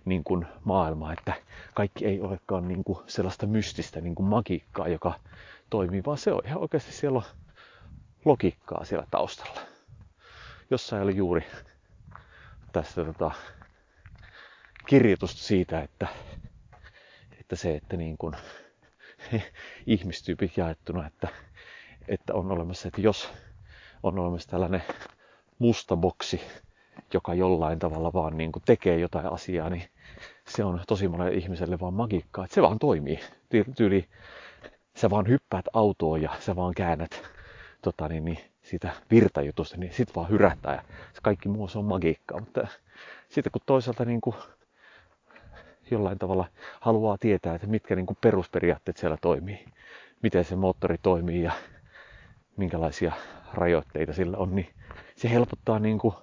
niin 0.05 0.25
kuin 0.25 0.47
maailmaa, 0.65 1.13
että 1.13 1.33
kaikki 1.75 2.07
ei 2.07 2.21
olekaan 2.21 2.69
niin 2.69 2.85
kuin 2.85 2.99
sellaista 3.07 3.47
mystistä 3.47 4.01
niin 4.01 4.15
kuin 4.15 4.27
magiikkaa, 4.27 4.89
joka 4.89 5.15
toimii, 5.71 6.03
vaan 6.07 6.19
se 6.19 6.33
on 6.33 6.43
ihan 6.47 6.61
oikeasti 6.61 6.93
siellä 6.93 7.17
on 7.17 7.25
logiikkaa 8.25 8.85
siellä 8.85 9.07
taustalla. 9.11 9.61
Jossain 10.71 11.03
oli 11.03 11.17
juuri 11.17 11.47
tästä 12.73 13.05
tota, 13.05 13.31
kirjoitusta 14.87 15.43
siitä, 15.43 15.81
että, 15.81 16.07
että 17.41 17.57
se, 17.57 17.77
että 17.77 17.97
niin 17.97 18.19
kuin 18.19 18.35
ihmistyypit 19.87 20.57
jaettuna, 20.57 21.07
että, 21.07 21.29
että 22.09 22.35
on 22.35 22.53
olemassa, 22.53 22.89
että 22.89 23.01
jos 23.01 23.33
on 24.03 24.19
olemassa 24.19 24.51
tällainen 24.51 24.83
musta 25.59 25.97
boksi, 25.97 26.41
joka 27.15 27.35
jollain 27.35 27.79
tavalla 27.79 28.13
vaan 28.13 28.37
niin 28.37 28.53
kuin 28.53 28.63
tekee 28.67 28.99
jotain 28.99 29.27
asiaa, 29.27 29.71
niin 29.71 29.85
se 30.49 30.65
on 30.65 30.81
tosi 30.89 31.09
monelle 31.09 31.35
ihmiselle 31.35 31.81
vaan 31.81 31.95
magiikkaa. 31.95 32.45
Että 32.45 32.55
se 32.55 32.63
vaan 32.63 32.79
toimii. 32.79 33.21
Tyyli, 33.77 34.09
sä 34.97 35.11
vaan 35.11 35.29
hyppäät 35.29 35.65
autoon 35.73 36.23
ja 36.23 36.31
sä 36.41 36.57
vaan 36.57 36.75
käännät 36.75 37.23
tota, 37.83 38.09
niin, 38.09 38.25
niin, 38.25 38.39
sitä 38.63 38.93
virtajutusta, 39.11 39.77
niin 39.77 39.93
sit 39.93 40.17
vaan 40.17 40.29
hyrähtää 40.29 40.75
ja 40.75 40.83
se 41.13 41.21
kaikki 41.23 41.49
muu 41.49 41.69
se 41.69 41.79
on 41.79 41.85
magiikkaa. 41.85 42.41
Mutta 42.41 42.67
sitten 43.29 43.51
kun 43.53 43.63
toisaalta 43.67 44.05
niin 44.05 44.21
kuin 44.21 44.37
jollain 45.93 46.19
tavalla 46.19 46.45
haluaa 46.81 47.19
tietää, 47.19 47.55
että 47.55 47.67
mitkä 47.67 47.97
niin 47.97 48.07
kuin 48.07 48.19
perusperiaatteet 48.21 48.97
siellä 48.97 49.17
toimii, 49.21 49.65
miten 50.23 50.45
se 50.45 50.57
moottori 50.57 50.97
toimii 51.03 51.43
ja 51.43 51.53
minkälaisia 52.57 53.13
rajoitteita 53.55 54.13
sillä 54.13 54.37
on, 54.37 54.55
niin 54.55 54.75
se 55.17 55.31
helpottaa 55.31 55.79
niin 55.79 55.99
kuin 55.99 56.15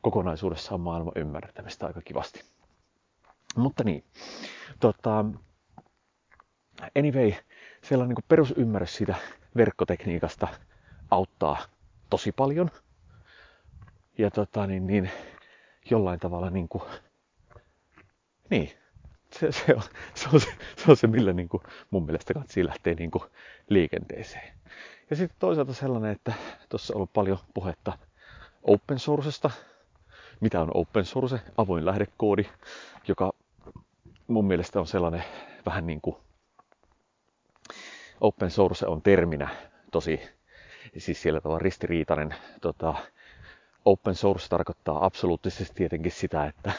kokonaisuudessaan 0.00 0.80
maailman 0.80 1.12
ymmärtämistä 1.16 1.86
aika 1.86 2.00
kivasti. 2.00 2.44
Mutta 3.56 3.84
niin, 3.84 4.04
tota, 4.80 5.24
anyway, 6.98 7.32
sellainen 7.82 8.14
niin 8.14 8.24
perusymmärrys 8.28 8.96
siitä 8.96 9.14
verkkotekniikasta 9.56 10.48
auttaa 11.10 11.58
tosi 12.10 12.32
paljon. 12.32 12.70
Ja 14.18 14.30
tota, 14.30 14.66
niin, 14.66 14.86
niin, 14.86 15.10
jollain 15.90 16.20
tavalla 16.20 16.50
niin 16.50 16.68
kuin, 16.68 16.82
niin, 18.50 18.70
se, 19.32 19.52
se, 19.52 19.74
on, 19.74 19.82
se, 20.14 20.28
on 20.32 20.40
se, 20.40 20.48
se 20.76 20.90
on 20.90 20.96
se, 20.96 21.06
millä 21.06 21.32
niin 21.32 21.48
kuin, 21.48 21.62
mun 21.90 22.06
mielestä 22.06 22.34
katsi 22.34 22.64
lähtee 22.66 22.94
niin 22.94 23.10
kuin, 23.10 23.24
liikenteeseen. 23.68 24.52
Ja 25.10 25.16
sitten 25.16 25.36
toisaalta 25.38 25.74
sellainen, 25.74 26.12
että 26.12 26.32
tuossa 26.68 26.94
on 26.94 26.96
ollut 26.96 27.12
paljon 27.12 27.38
puhetta 27.54 27.98
open 28.62 28.98
sourcesta, 28.98 29.50
mitä 30.40 30.60
on 30.60 30.70
open 30.74 31.04
source, 31.04 31.40
avoin 31.56 31.84
lähdekoodi, 31.86 32.44
joka 33.08 33.32
mun 34.26 34.44
mielestä 34.44 34.80
on 34.80 34.86
sellainen 34.86 35.24
vähän 35.66 35.86
niin 35.86 36.00
kuin 36.00 36.16
open 38.20 38.50
source 38.50 38.86
on 38.86 39.02
terminä 39.02 39.48
tosi, 39.92 40.20
siis 40.98 41.22
sillä 41.22 41.40
tavalla 41.40 41.58
ristiriitainen. 41.58 42.34
Tota, 42.60 42.94
open 43.84 44.14
source 44.14 44.48
tarkoittaa 44.48 45.04
absoluuttisesti 45.04 45.74
tietenkin 45.74 46.12
sitä, 46.12 46.46
että 46.46 46.72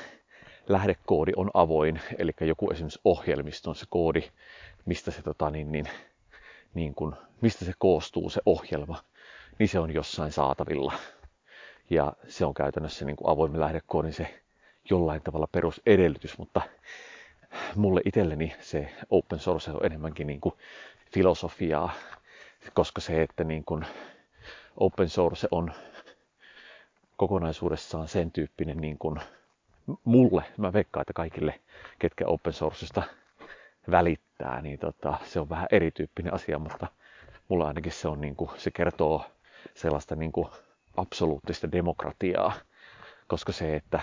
lähdekoodi 0.69 1.31
on 1.35 1.51
avoin, 1.53 2.01
eli 2.17 2.31
joku 2.41 2.71
esimerkiksi 2.71 3.69
on 3.69 3.75
se 3.75 3.85
koodi, 3.89 4.23
mistä 4.85 5.11
se, 5.11 5.21
tota, 5.21 5.49
niin, 5.49 5.71
niin, 5.71 5.89
niin 6.73 6.95
kun, 6.95 7.15
mistä 7.41 7.65
se 7.65 7.73
koostuu 7.77 8.29
se 8.29 8.41
ohjelma, 8.45 9.03
niin 9.59 9.69
se 9.69 9.79
on 9.79 9.93
jossain 9.93 10.31
saatavilla. 10.31 10.93
Ja 11.89 12.13
se 12.27 12.45
on 12.45 12.53
käytännössä 12.53 13.05
niin 13.05 13.15
kuin 13.15 13.29
avoimen 13.29 13.61
lähdekoodin 13.61 14.13
se 14.13 14.39
jollain 14.89 15.21
tavalla 15.21 15.47
perusedellytys, 15.51 16.37
mutta 16.37 16.61
mulle 17.75 18.01
itselleni 18.05 18.55
se 18.59 18.91
open 19.09 19.39
source 19.39 19.71
on 19.71 19.85
enemmänkin 19.85 20.27
niin 20.27 20.41
kuin 20.41 20.55
filosofiaa, 21.11 21.91
koska 22.73 23.01
se, 23.01 23.21
että 23.21 23.43
niin 23.43 23.65
kuin 23.65 23.85
open 24.77 25.09
source 25.09 25.47
on 25.51 25.73
kokonaisuudessaan 27.17 28.07
sen 28.07 28.31
tyyppinen 28.31 28.77
niin 28.77 28.97
kuin 28.97 29.19
mulle, 30.03 30.43
mä 30.57 30.73
veikkaan, 30.73 31.01
että 31.01 31.13
kaikille, 31.13 31.59
ketkä 31.99 32.27
open 32.27 32.53
sourcesta 32.53 33.03
välittää, 33.91 34.61
niin 34.61 34.79
tota, 34.79 35.17
se 35.23 35.39
on 35.39 35.49
vähän 35.49 35.67
erityyppinen 35.71 36.33
asia, 36.33 36.59
mutta 36.59 36.87
mulla 37.47 37.67
ainakin 37.67 37.91
se 37.91 38.07
on 38.07 38.21
niin 38.21 38.35
kuin, 38.35 38.51
se 38.57 38.71
kertoo 38.71 39.25
sellaista 39.75 40.15
niin 40.15 40.31
kuin 40.31 40.47
absoluuttista 40.97 41.71
demokratiaa, 41.71 42.53
koska 43.27 43.51
se, 43.51 43.75
että 43.75 43.99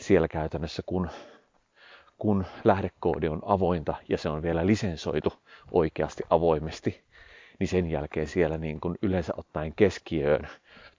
siellä 0.00 0.28
käytännössä 0.28 0.82
kun, 0.86 1.10
kun 2.18 2.44
lähdekoodi 2.64 3.28
on 3.28 3.42
avointa 3.44 3.94
ja 4.08 4.18
se 4.18 4.28
on 4.28 4.42
vielä 4.42 4.66
lisensoitu 4.66 5.32
oikeasti 5.72 6.22
avoimesti, 6.30 7.04
niin 7.58 7.68
sen 7.68 7.90
jälkeen 7.90 8.28
siellä 8.28 8.58
niin 8.58 8.80
kuin 8.80 8.98
yleensä 9.02 9.32
ottaen 9.36 9.72
keskiöön 9.76 10.48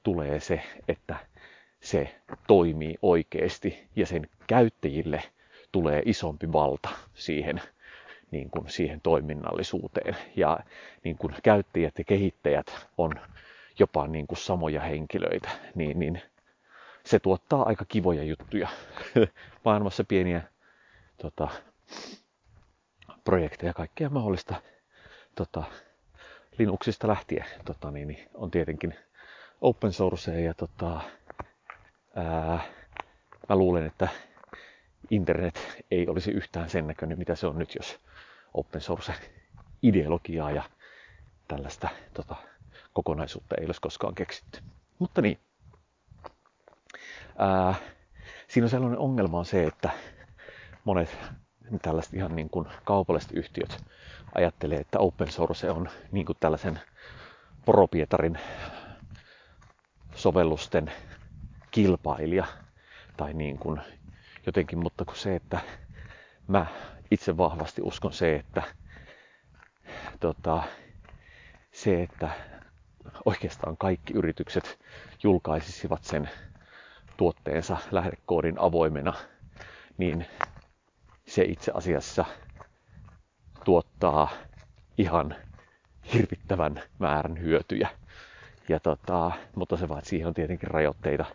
tulee 0.04 0.40
se, 0.40 0.64
että 0.88 1.16
se 1.84 2.16
toimii 2.48 2.96
oikeasti 3.02 3.88
ja 3.96 4.06
sen 4.06 4.30
käyttäjille 4.48 5.24
tulee 5.72 6.02
isompi 6.06 6.54
valta 6.54 6.90
siihen, 7.14 7.62
niin 8.32 8.50
kuin 8.50 8.70
siihen 8.70 9.02
toiminnallisuuteen. 9.02 10.18
Ja 10.36 10.60
niin 11.04 11.18
kuin 11.18 11.36
käyttäjät 11.44 11.98
ja 11.98 12.04
kehittäjät 12.04 12.88
on 12.98 13.14
jopa 13.80 14.08
niin 14.08 14.28
kuin 14.28 14.38
samoja 14.38 14.82
henkilöitä, 14.82 15.50
niin, 15.76 16.00
niin 16.00 16.22
se 17.06 17.20
tuottaa 17.20 17.64
aika 17.64 17.86
kivoja 17.88 18.24
juttuja. 18.24 18.68
Maailmassa 19.66 20.04
pieniä 20.04 20.42
tota, 21.18 21.48
projekteja, 23.24 23.74
kaikkea 23.74 24.10
mahdollista 24.10 24.56
tota, 25.36 25.64
Linuxista 26.58 27.08
lähtien 27.08 27.46
tota, 27.66 27.92
niin, 27.92 28.08
niin, 28.08 28.30
on 28.34 28.52
tietenkin 28.52 28.96
open 29.62 29.92
source 29.92 30.42
ja 30.42 30.54
tota, 30.54 31.02
ää, 32.16 32.60
mä 33.50 33.56
luulen, 33.56 33.86
että 33.86 34.08
internet 35.10 35.84
ei 35.92 36.08
olisi 36.08 36.32
yhtään 36.32 36.70
sen 36.70 36.88
näköinen, 36.88 37.18
mitä 37.18 37.36
se 37.36 37.48
on 37.48 37.60
nyt, 37.60 37.76
jos 37.76 38.00
open 38.54 38.82
source 38.82 39.14
ideologiaa 39.82 40.52
ja 40.52 40.64
tällaista 41.48 41.90
tota, 42.14 42.36
kokonaisuutta 42.94 43.56
ei 43.60 43.66
olisi 43.66 43.82
koskaan 43.82 44.16
keksitty. 44.16 44.60
Mutta 45.00 45.22
niin, 45.22 45.40
ää, 47.38 47.76
siinä 48.48 48.66
on 48.66 48.70
sellainen 48.70 49.00
ongelma 49.00 49.40
on 49.40 49.46
se, 49.46 49.64
että 49.64 49.90
monet 50.84 51.18
tällaiset 51.82 52.14
ihan 52.14 52.36
niin 52.36 52.50
kuin 52.50 52.68
kaupalliset 52.84 53.32
yhtiöt 53.32 53.84
ajattelee, 54.36 54.80
että 54.80 55.00
open 55.00 55.32
source 55.32 55.72
on 55.72 55.90
niin 56.12 56.26
kuin 56.26 56.38
tällaisen 56.40 56.80
poropietarin 57.66 58.40
sovellusten 60.16 60.92
kilpailija 61.74 62.46
tai 63.18 63.34
niin 63.34 63.58
kuin 63.58 63.82
jotenkin, 64.46 64.80
mutta 64.80 65.06
kun 65.06 65.16
se, 65.16 65.36
että 65.36 65.60
mä 66.48 66.66
itse 67.12 67.38
vahvasti 67.38 67.82
uskon 67.82 68.14
se, 68.14 68.36
että 68.36 68.64
tota, 70.20 70.64
se, 71.72 72.04
että 72.04 72.30
oikeastaan 73.26 73.78
kaikki 73.78 74.14
yritykset 74.14 74.80
julkaisisivat 75.24 76.04
sen 76.04 76.30
tuotteensa 77.18 77.78
lähdekoodin 77.92 78.60
avoimena, 78.60 79.14
niin 79.98 80.26
se 81.28 81.44
itse 81.44 81.72
asiassa 81.76 82.26
tuottaa 83.66 84.30
ihan 84.98 85.36
hirvittävän 86.14 86.82
määrän 87.00 87.40
hyötyjä. 87.40 87.90
Ja 88.70 88.80
tota, 88.80 89.32
mutta 89.56 89.78
se 89.78 89.90
vaan, 89.90 90.06
siihen 90.06 90.28
on 90.28 90.34
tietenkin 90.34 90.70
rajoitteita. 90.72 91.26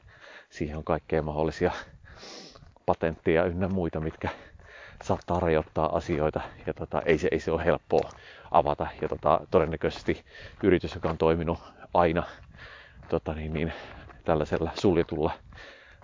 Siihen 0.51 0.77
on 0.77 0.85
kaikkea 0.85 1.23
mahdollisia 1.23 1.73
patentteja 2.87 3.45
ynnä 3.45 3.69
muita, 3.69 4.01
mitkä 4.01 4.29
saattaa 5.03 5.41
rajoittaa 5.41 5.97
asioita. 5.97 6.41
Ja 6.67 6.75
tota, 6.75 7.03
ei, 7.03 7.19
se, 7.19 7.29
ei 7.33 7.41
se 7.41 7.51
ole 7.51 7.65
helppoa 7.65 8.11
avata. 8.51 8.87
Ja 9.03 9.09
tota, 9.09 9.41
todennäköisesti 9.51 10.25
yritys, 10.63 10.95
joka 10.95 11.11
on 11.11 11.19
toiminut 11.19 11.59
aina 11.95 12.23
tota, 13.09 13.35
niin, 13.35 13.53
niin, 13.53 13.73
tällaisella 14.25 14.71
suljetulla 14.75 15.31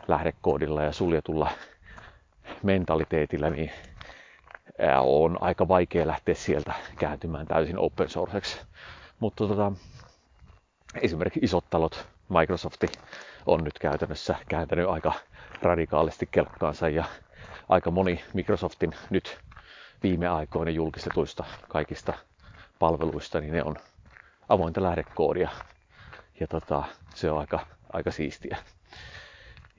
lähdekoodilla 0.09 0.83
ja 0.83 0.93
suljetulla 0.93 1.51
mentaliteetillä, 2.63 3.51
niin 3.51 3.71
on 5.01 5.39
aika 5.41 5.69
vaikea 5.69 6.07
lähteä 6.07 6.35
sieltä 6.35 6.73
kääntymään 6.99 7.47
täysin 7.47 7.79
open 7.79 8.09
sourceksi. 8.09 8.61
Mutta 9.21 9.49
tota, 9.49 9.73
esimerkiksi 11.01 11.41
isot 11.43 11.65
talot, 11.71 12.07
Microsofti 12.29 12.87
on 13.47 13.65
nyt 13.65 13.79
käytännössä 13.79 14.35
kääntänyt 14.49 14.89
aika 14.89 15.13
radikaalisti 15.63 16.29
kelkkaansa 16.31 16.89
ja 16.89 17.05
aika 17.69 17.91
moni 17.91 18.25
Microsoftin 18.35 18.95
nyt 19.11 19.39
viime 20.03 20.29
aikoina 20.29 20.71
julkistetuista 20.71 21.45
kaikista 21.69 22.13
palveluista, 22.79 23.41
niin 23.41 23.53
ne 23.53 23.63
on 23.65 23.77
avointa 24.49 24.83
lähdekoodia. 24.83 25.51
Ja 26.41 26.47
tota, 26.47 26.83
se 27.15 27.31
on 27.31 27.39
aika, 27.39 27.67
aika 27.93 28.11
siistiä. 28.11 28.57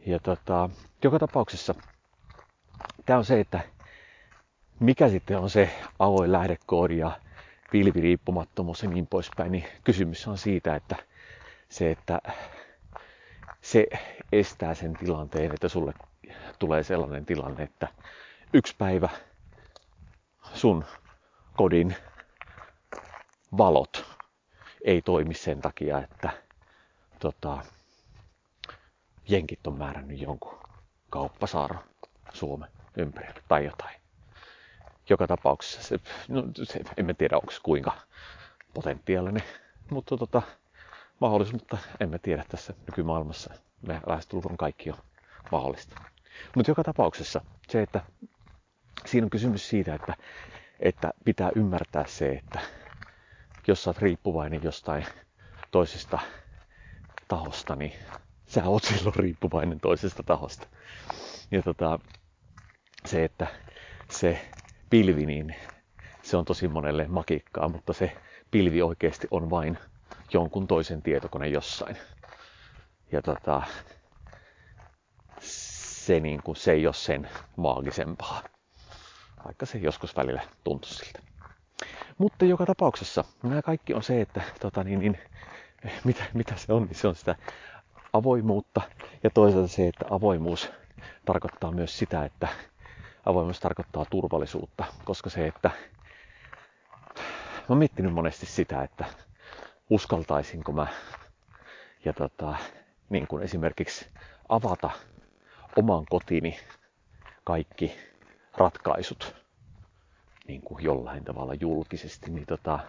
Ja 0.05 0.19
tota, 0.19 0.69
joka 1.03 1.19
tapauksessa 1.19 1.75
tämä 3.05 3.19
on 3.19 3.25
se, 3.25 3.39
että 3.39 3.59
mikä 4.79 5.09
sitten 5.09 5.37
on 5.39 5.49
se 5.49 5.69
avoin 5.99 6.31
lähdekoodi 6.31 6.97
ja 6.97 7.11
pilviriippumattomuus 7.71 8.83
ja 8.83 8.89
niin 8.89 9.07
poispäin, 9.07 9.51
niin 9.51 9.65
kysymys 9.83 10.27
on 10.27 10.37
siitä, 10.37 10.75
että 10.75 10.95
se, 11.69 11.91
että 11.91 12.21
se 13.65 13.87
estää 14.31 14.73
sen 14.73 14.93
tilanteen, 14.93 15.53
että 15.53 15.69
sulle 15.69 15.93
tulee 16.59 16.83
sellainen 16.83 17.25
tilanne, 17.25 17.63
että 17.63 17.87
yksi 18.53 18.75
päivä 18.77 19.09
sun 20.53 20.85
kodin 21.55 21.95
valot 23.57 24.05
ei 24.83 25.01
toimi 25.01 25.33
sen 25.33 25.61
takia, 25.61 25.97
että 26.01 26.29
tota, 27.19 27.57
jenkit 29.27 29.67
on 29.67 29.77
määrännyt 29.77 30.21
jonkun 30.21 30.59
kauppasaaron 31.09 31.83
Suomen 32.33 32.69
ympärillä 32.97 33.41
tai 33.47 33.65
jotain. 33.65 34.01
Joka 35.09 35.27
tapauksessa, 35.27 35.81
se, 35.81 35.99
no, 36.27 36.43
se, 36.63 36.79
emme 36.97 37.13
tiedä 37.13 37.35
onko 37.35 37.53
kuinka 37.63 37.91
potentiaalinen, 38.73 39.43
mutta 39.89 40.17
tota, 40.17 40.41
mahdollisuus, 41.19 41.53
mutta 41.61 41.77
emme 41.99 42.19
tiedä 42.19 42.45
tässä 42.49 42.73
nykymaailmassa. 42.87 43.53
Me 43.87 44.01
lähestulkoon 44.07 44.57
kaikki 44.57 44.89
on 44.91 44.97
mahdollista. 45.51 46.01
Mutta 46.55 46.71
joka 46.71 46.83
tapauksessa 46.83 47.41
se, 47.67 47.81
että 47.81 48.01
siinä 49.05 49.25
on 49.25 49.29
kysymys 49.29 49.69
siitä, 49.69 49.95
että, 49.95 50.15
että 50.79 51.13
pitää 51.25 51.51
ymmärtää 51.55 52.05
se, 52.07 52.29
että 52.31 52.59
jos 53.67 53.83
sä 53.83 53.89
oot 53.89 53.97
riippuvainen 53.97 54.63
jostain 54.63 55.05
toisesta 55.71 56.19
tahosta, 57.27 57.75
niin 57.75 57.93
sä 58.47 58.63
oot 58.63 58.83
silloin 58.83 59.15
riippuvainen 59.15 59.79
toisesta 59.79 60.23
tahosta. 60.23 60.67
Ja 61.51 61.61
tota, 61.61 61.99
se, 63.05 63.23
että 63.23 63.47
se 64.09 64.49
pilvi, 64.89 65.25
niin 65.25 65.55
se 66.23 66.37
on 66.37 66.45
tosi 66.45 66.67
monelle 66.67 67.07
makikkaa, 67.07 67.69
mutta 67.69 67.93
se 67.93 68.17
pilvi 68.51 68.81
oikeasti 68.81 69.27
on 69.31 69.49
vain 69.49 69.77
jonkun 70.33 70.67
toisen 70.67 71.01
tietokone 71.01 71.47
jossain. 71.47 71.97
Ja 73.11 73.21
tota, 73.21 73.61
se, 75.39 76.19
niin 76.19 76.43
kuin, 76.43 76.55
se 76.55 76.71
ei 76.71 76.87
ole 76.87 76.93
sen 76.93 77.29
maagisempaa, 77.55 78.41
vaikka 79.45 79.65
se 79.65 79.77
joskus 79.77 80.15
välillä 80.15 80.41
tuntuu 80.63 80.89
siltä. 80.91 81.19
Mutta 82.17 82.45
joka 82.45 82.65
tapauksessa 82.65 83.23
nämä 83.43 83.61
kaikki 83.61 83.93
on 83.93 84.03
se, 84.03 84.21
että 84.21 84.41
tota, 84.59 84.83
niin, 84.83 84.99
niin, 84.99 85.17
mitä, 86.03 86.23
mitä 86.33 86.55
se 86.55 86.73
on, 86.73 86.83
niin 86.85 86.95
se 86.95 87.07
on 87.07 87.15
sitä 87.15 87.35
avoimuutta 88.13 88.81
ja 89.23 89.29
toisaalta 89.29 89.67
se, 89.67 89.87
että 89.87 90.05
avoimuus 90.09 90.71
tarkoittaa 91.25 91.71
myös 91.71 91.97
sitä, 91.99 92.25
että 92.25 92.47
avoimuus 93.25 93.59
tarkoittaa 93.59 94.05
turvallisuutta, 94.05 94.85
koska 95.05 95.29
se, 95.29 95.47
että 95.47 95.71
mä 97.59 97.65
oon 97.69 97.77
miettinyt 97.77 98.13
monesti 98.13 98.45
sitä, 98.45 98.83
että 98.83 99.05
uskaltaisinko 99.89 100.71
mä 100.71 100.87
ja 102.05 102.13
tota, 102.13 102.55
niin 103.09 103.27
kuin 103.27 103.43
esimerkiksi 103.43 104.07
avata 104.49 104.89
oman 105.75 106.05
kotini 106.09 106.59
kaikki 107.43 107.95
ratkaisut 108.57 109.35
niin 110.47 110.61
kuin 110.61 110.83
jollain 110.83 111.23
tavalla 111.23 111.53
julkisesti, 111.53 112.31
niin 112.31 112.45
tota, 112.45 112.79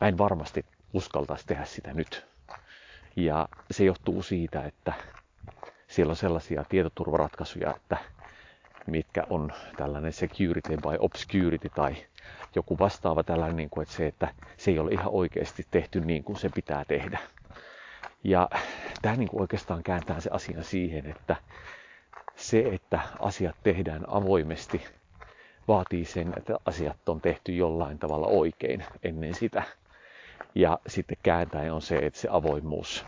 mä 0.00 0.08
en 0.08 0.18
varmasti 0.18 0.64
uskaltaisi 0.92 1.46
tehdä 1.46 1.64
sitä 1.64 1.94
nyt. 1.94 2.26
Ja 3.16 3.48
se 3.70 3.84
johtuu 3.84 4.22
siitä, 4.22 4.64
että 4.64 4.92
siellä 5.88 6.10
on 6.10 6.16
sellaisia 6.16 6.64
tietoturvaratkaisuja, 6.68 7.74
että 7.76 7.96
mitkä 8.86 9.22
on 9.30 9.52
tällainen 9.76 10.12
security 10.12 10.76
by 10.76 10.96
obscurity 10.98 11.68
tai 11.74 11.96
joku 12.54 12.78
vastaava 12.78 13.22
tällainen, 13.22 13.56
niin 13.56 13.70
kuin, 13.70 13.82
että 13.82 13.94
se, 13.94 14.06
että 14.06 14.28
se 14.56 14.70
ei 14.70 14.78
ole 14.78 14.90
ihan 14.90 15.08
oikeasti 15.08 15.66
tehty 15.70 16.00
niin 16.00 16.24
kuin 16.24 16.36
se 16.36 16.48
pitää 16.54 16.84
tehdä. 16.84 17.18
Ja 18.24 18.48
tämä 19.02 19.16
niin 19.16 19.28
kuin 19.28 19.40
oikeastaan 19.40 19.82
kääntää 19.82 20.20
se 20.20 20.30
asia 20.32 20.62
siihen, 20.62 21.06
että 21.06 21.36
se, 22.36 22.58
että 22.72 23.00
asiat 23.20 23.56
tehdään 23.62 24.04
avoimesti, 24.08 24.84
vaatii 25.68 26.04
sen, 26.04 26.34
että 26.36 26.56
asiat 26.64 27.08
on 27.08 27.20
tehty 27.20 27.52
jollain 27.52 27.98
tavalla 27.98 28.26
oikein 28.26 28.84
ennen 29.02 29.34
sitä. 29.34 29.62
Ja 30.54 30.78
sitten 30.86 31.16
kääntäen 31.22 31.72
on 31.72 31.82
se, 31.82 31.98
että 31.98 32.20
se 32.20 32.28
avoimuus 32.30 33.04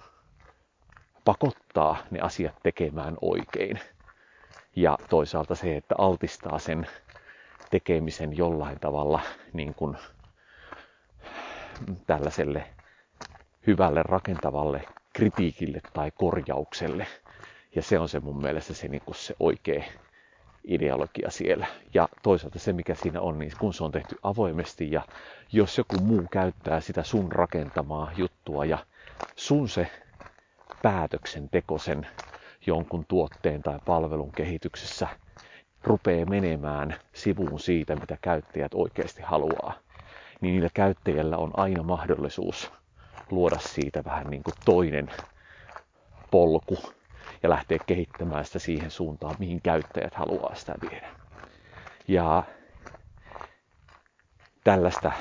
pakottaa 1.25 1.97
ne 2.11 2.21
asiat 2.21 2.55
tekemään 2.63 3.17
oikein. 3.21 3.81
Ja 4.77 4.99
toisaalta 5.09 5.55
se, 5.55 5.77
että 5.77 5.95
altistaa 5.99 6.59
sen 6.59 6.87
tekemisen 7.71 8.37
jollain 8.37 8.81
tavalla 8.81 9.21
niin 9.53 9.75
kuin 9.75 9.97
tällaiselle 12.07 12.65
hyvälle 13.67 14.03
rakentavalle 14.03 14.89
kritiikille 15.13 15.83
tai 15.93 16.11
korjaukselle. 16.11 17.07
Ja 17.75 17.83
se 17.83 17.99
on 17.99 18.09
se 18.09 18.21
mun 18.21 18.41
mielestä 18.41 18.75
se, 18.75 18.89
niin 18.89 19.03
kuin 19.05 19.15
se 19.15 19.35
oikea 19.41 19.85
ideologia 20.65 21.31
siellä. 21.31 21.67
Ja 21.95 22.09
toisaalta 22.23 22.59
se, 22.59 22.73
mikä 22.73 22.95
siinä 22.95 23.21
on, 23.21 23.39
niin 23.39 23.53
kun 23.59 23.75
se 23.75 23.85
on 23.85 23.93
tehty 23.93 24.17
avoimesti 24.23 24.91
ja 24.91 25.03
jos 25.53 25.79
joku 25.79 25.99
muu 25.99 26.29
käyttää 26.29 26.81
sitä 26.81 27.03
sun 27.03 27.33
rakentamaa 27.33 28.11
juttua 28.17 28.65
ja 28.65 28.79
sun 29.37 29.69
se 29.69 29.91
päätöksenteko 30.83 31.79
sen 31.79 32.07
jonkun 32.67 33.05
tuotteen 33.09 33.63
tai 33.63 33.79
palvelun 33.85 34.33
kehityksessä 34.35 35.09
rupeaa 35.85 36.27
menemään 36.27 36.97
sivuun 37.15 37.61
siitä, 37.61 37.97
mitä 37.97 38.19
käyttäjät 38.21 38.75
oikeasti 38.75 39.23
haluaa, 39.23 39.75
niin 40.41 40.53
niillä 40.53 40.71
käyttäjillä 40.75 41.37
on 41.37 41.51
aina 41.57 41.83
mahdollisuus 41.83 42.73
luoda 43.31 43.59
siitä 43.59 44.05
vähän 44.05 44.31
niin 44.31 44.43
kuin 44.43 44.55
toinen 44.65 45.13
polku 46.31 46.79
ja 47.43 47.49
lähteä 47.51 47.79
kehittämään 47.87 48.45
sitä 48.45 48.59
siihen 48.59 48.91
suuntaan, 48.91 49.37
mihin 49.39 49.63
käyttäjät 49.63 50.15
haluaa 50.15 50.55
sitä 50.55 50.75
viedä. 50.83 51.09
Ja 52.09 52.43
tällaista 54.65 55.13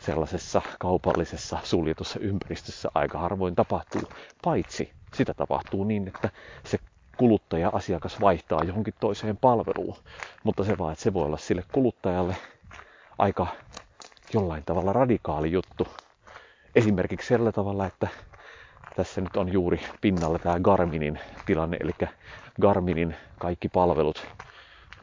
sellaisessa 0.00 0.62
kaupallisessa 0.80 1.58
suljetussa 1.62 2.20
ympäristössä 2.20 2.88
aika 2.94 3.18
harvoin 3.18 3.54
tapahtuu, 3.54 4.14
paitsi 4.44 4.97
sitä 5.14 5.34
tapahtuu 5.34 5.84
niin, 5.84 6.08
että 6.08 6.30
se 6.64 6.78
kuluttaja, 7.16 7.70
asiakas 7.72 8.20
vaihtaa 8.20 8.64
johonkin 8.64 8.94
toiseen 9.00 9.36
palveluun. 9.36 9.96
Mutta 10.44 10.64
se 10.64 10.78
vaan, 10.78 10.92
että 10.92 11.04
se 11.04 11.14
voi 11.14 11.24
olla 11.24 11.36
sille 11.36 11.64
kuluttajalle 11.72 12.36
aika 13.18 13.46
jollain 14.34 14.62
tavalla 14.64 14.92
radikaali 14.92 15.52
juttu. 15.52 15.88
Esimerkiksi 16.74 17.26
sillä 17.28 17.52
tavalla, 17.52 17.86
että 17.86 18.08
tässä 18.96 19.20
nyt 19.20 19.36
on 19.36 19.52
juuri 19.52 19.80
pinnalla 20.00 20.38
tämä 20.38 20.60
Garminin 20.60 21.18
tilanne, 21.46 21.76
eli 21.80 21.92
Garminin 22.60 23.16
kaikki 23.38 23.68
palvelut, 23.68 24.26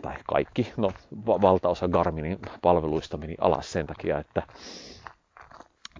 tai 0.01 0.15
kaikki, 0.27 0.73
no 0.77 0.91
valtaosa 1.25 1.87
Garminin 1.87 2.39
palveluista 2.61 3.17
meni 3.17 3.35
alas 3.41 3.71
sen 3.71 3.87
takia, 3.87 4.19
että 4.19 4.43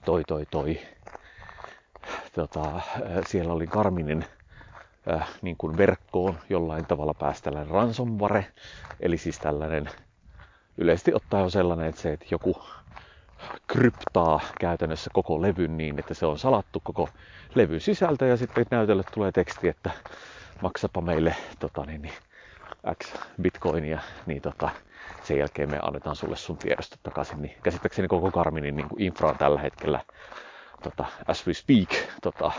toi 0.06 0.24
toi 0.24 0.46
toi, 0.52 0.80
tota, 2.36 2.82
siellä 3.24 3.54
oli 3.54 3.68
Garminin 3.68 4.26
äh, 5.12 5.30
niin 5.42 5.58
kuin 5.58 5.78
verkkoon 5.78 6.40
jollain 6.50 6.88
tavalla 6.88 7.14
pääsi 7.14 7.44
tällainen 7.44 7.72
ransomware, 7.72 8.46
eli 9.00 9.18
siis 9.18 9.40
tällainen 9.40 9.90
yleisesti 10.78 11.14
ottaen 11.14 11.44
on 11.44 11.52
sellainen, 11.52 11.88
että 11.88 12.02
se, 12.02 12.14
että 12.14 12.26
joku 12.32 12.56
kryptaa 13.68 14.40
käytännössä 14.60 15.10
koko 15.14 15.42
levyn 15.42 15.78
niin, 15.78 16.00
että 16.00 16.14
se 16.14 16.26
on 16.26 16.40
salattu 16.40 16.82
koko 16.84 17.14
levyn 17.56 17.82
sisältö 17.82 18.28
ja 18.28 18.38
sitten 18.38 18.66
näytölle 18.72 19.04
tulee 19.12 19.32
teksti, 19.32 19.68
että 19.68 19.92
maksapa 20.60 21.02
meille 21.02 21.36
tota, 21.60 21.86
niin, 21.86 22.02
niin, 22.02 22.14
X 23.04 23.16
bitcoinia, 23.42 24.00
niin 24.26 24.42
tota, 24.42 24.70
sen 25.22 25.38
jälkeen 25.38 25.70
me 25.70 25.80
annetaan 25.82 26.16
sulle 26.16 26.36
sun 26.36 26.58
tiedostot 26.58 27.00
takaisin. 27.04 27.42
Niin 27.42 27.58
käsittääkseni 27.64 28.08
koko 28.08 28.32
Garminin 28.32 28.76
niin 28.76 28.88
infra 28.98 29.30
on 29.30 29.38
tällä 29.38 29.60
hetkellä 29.62 30.00
tota, 30.90 31.06
as 31.28 31.48
we 31.48 31.54
speak 31.54 31.90
tota, 32.22 32.52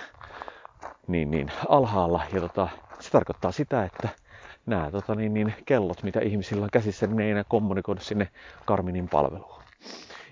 niin, 1.07 1.31
niin, 1.31 1.53
alhaalla. 1.69 2.23
Ja 2.33 2.41
tota, 2.41 2.69
se 3.01 3.11
tarkoittaa 3.11 3.53
sitä, 3.53 3.85
että 3.85 4.09
nämä 4.67 4.91
tota, 4.91 5.15
niin, 5.15 5.35
niin, 5.35 5.55
kellot, 5.67 6.03
mitä 6.03 6.21
ihmisillä 6.21 6.65
on 6.65 6.71
käsissä, 6.73 7.07
niin 7.07 7.17
ne 7.17 7.25
ei 7.25 7.31
enää 7.31 7.45
kommunikoida 7.49 8.01
sinne 8.01 8.29
Garminin 8.67 9.09
palveluun. 9.09 9.63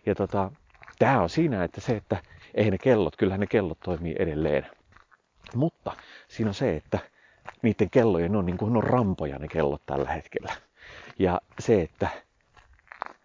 Ja 0.07 0.15
tota, 0.15 0.51
tämä 0.99 1.23
on 1.23 1.31
siinä, 1.31 1.65
että 1.65 1.81
se, 1.81 1.97
että 1.97 2.17
ei 2.55 2.71
ne 2.71 2.79
kellot, 2.79 3.17
kyllähän 3.17 3.41
ne 3.41 3.47
kellot 3.47 3.81
toimii 3.81 4.17
edelleen. 4.19 4.67
Mutta 5.55 5.93
siinä 6.29 6.51
on 6.51 6.55
se, 6.55 6.77
että 6.77 6.99
niiden 7.63 7.91
kellojen 7.91 8.37
on 8.37 8.47
niin 8.47 8.59
kuin 8.59 8.77
on 8.77 8.85
rampoja 8.85 9.39
ne 9.39 9.49
kellot 9.49 9.83
tällä 9.87 10.11
hetkellä. 10.11 10.53
Ja 11.19 11.41
se, 11.59 11.83
että 11.83 12.09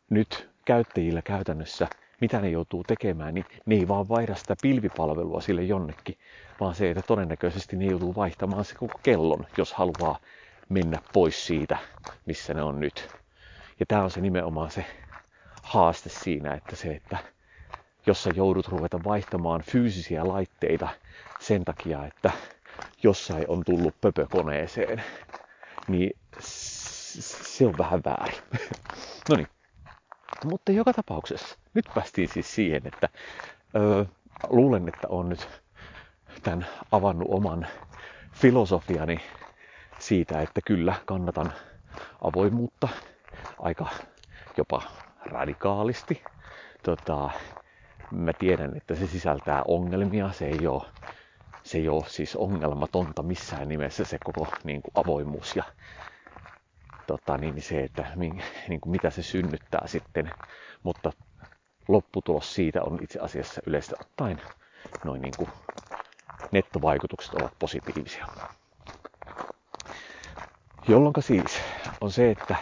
nyt 0.10 0.49
käyttäjillä 0.65 1.21
käytännössä, 1.21 1.88
mitä 2.21 2.41
ne 2.41 2.49
joutuu 2.49 2.84
tekemään, 2.84 3.34
niin 3.34 3.45
ne 3.65 3.75
ei 3.75 3.88
vaan 3.88 4.10
vaihda 4.10 4.36
sitä 4.36 4.55
pilvipalvelua 4.62 5.41
sille 5.41 5.63
jonnekin, 5.63 6.17
vaan 6.60 6.75
se, 6.75 6.89
että 6.89 7.03
todennäköisesti 7.08 7.75
ne 7.75 7.88
joutuu 7.88 8.15
vaihtamaan 8.15 8.65
se 8.65 8.75
koko 8.75 8.99
kellon, 9.03 9.45
jos 9.58 9.73
haluaa 9.73 10.19
mennä 10.69 11.01
pois 11.13 11.47
siitä, 11.47 11.77
missä 12.25 12.53
ne 12.53 12.63
on 12.63 12.79
nyt. 12.79 13.12
Ja 13.79 13.86
tämä 13.86 14.03
on 14.03 14.12
se 14.12 14.21
nimenomaan 14.21 14.71
se 14.71 14.86
haaste 15.62 16.10
siinä, 16.10 16.53
että 16.53 16.75
se, 16.75 16.95
että 16.95 17.17
jos 18.05 18.23
sä 18.23 18.29
joudut 18.29 18.67
ruveta 18.67 19.03
vaihtamaan 19.03 19.62
fyysisiä 19.62 20.27
laitteita 20.27 20.88
sen 21.39 21.65
takia, 21.65 22.05
että 22.05 22.32
jossain 23.03 23.45
on 23.47 23.63
tullut 23.65 24.01
pöpökoneeseen, 24.01 25.03
niin 25.88 26.12
se 26.39 27.65
on 27.67 27.77
vähän 27.77 28.01
väärin. 28.05 28.41
no 29.29 29.36
niin. 29.36 29.58
Mutta 30.45 30.71
joka 30.71 30.93
tapauksessa, 30.93 31.58
nyt 31.73 31.86
päästiin 31.95 32.30
siis 32.30 32.56
siihen, 32.56 32.82
että 32.86 33.10
öö, 33.75 34.06
luulen, 34.49 34.88
että 34.88 35.08
on 35.08 35.30
nyt 35.30 35.47
tämän 36.43 36.67
avannut 36.91 37.28
oman 37.32 37.67
filosofiani 38.32 39.21
siitä, 39.99 40.41
että 40.41 40.62
kyllä 40.65 40.95
kannatan 41.06 41.54
avoimuutta 42.21 42.88
aika 43.60 43.88
jopa 44.58 44.82
radikaalisti. 45.25 46.23
Tota, 46.84 47.30
mä 48.12 48.34
tiedän, 48.34 48.78
että 48.78 48.95
se 48.95 49.08
sisältää 49.08 49.63
ongelmia, 49.67 50.32
se 50.32 50.47
ei 50.47 50.67
ole, 50.67 50.84
se 51.63 51.78
ei 51.78 51.89
ole 51.89 52.06
siis 52.08 52.36
ongelmatonta 52.36 53.23
missään 53.23 53.67
nimessä 53.69 54.06
se 54.06 54.17
koko 54.23 54.47
niin 54.63 54.82
kuin 54.82 54.91
avoimuus 54.95 55.56
ja 55.56 55.63
tota, 57.09 57.37
niin 57.37 57.61
se, 57.61 57.83
että 57.83 58.05
niin 58.69 58.81
kuin 58.81 58.91
mitä 58.91 59.09
se 59.09 59.23
synnyttää 59.23 59.87
sitten, 59.87 60.31
mutta 60.83 61.11
lopputulos 61.87 62.55
siitä 62.55 62.83
on 62.83 62.99
itse 63.03 63.19
asiassa 63.19 63.61
yleistä 63.67 63.95
ottaen 63.99 64.41
noin 65.03 65.21
niin 65.21 65.35
kuin 65.37 65.49
nettovaikutukset 66.51 67.33
ovat 67.33 67.53
positiivisia. 67.59 68.25
Jolloin 70.87 71.13
siis 71.19 71.61
on 72.01 72.11
se, 72.11 72.31
että 72.31 72.55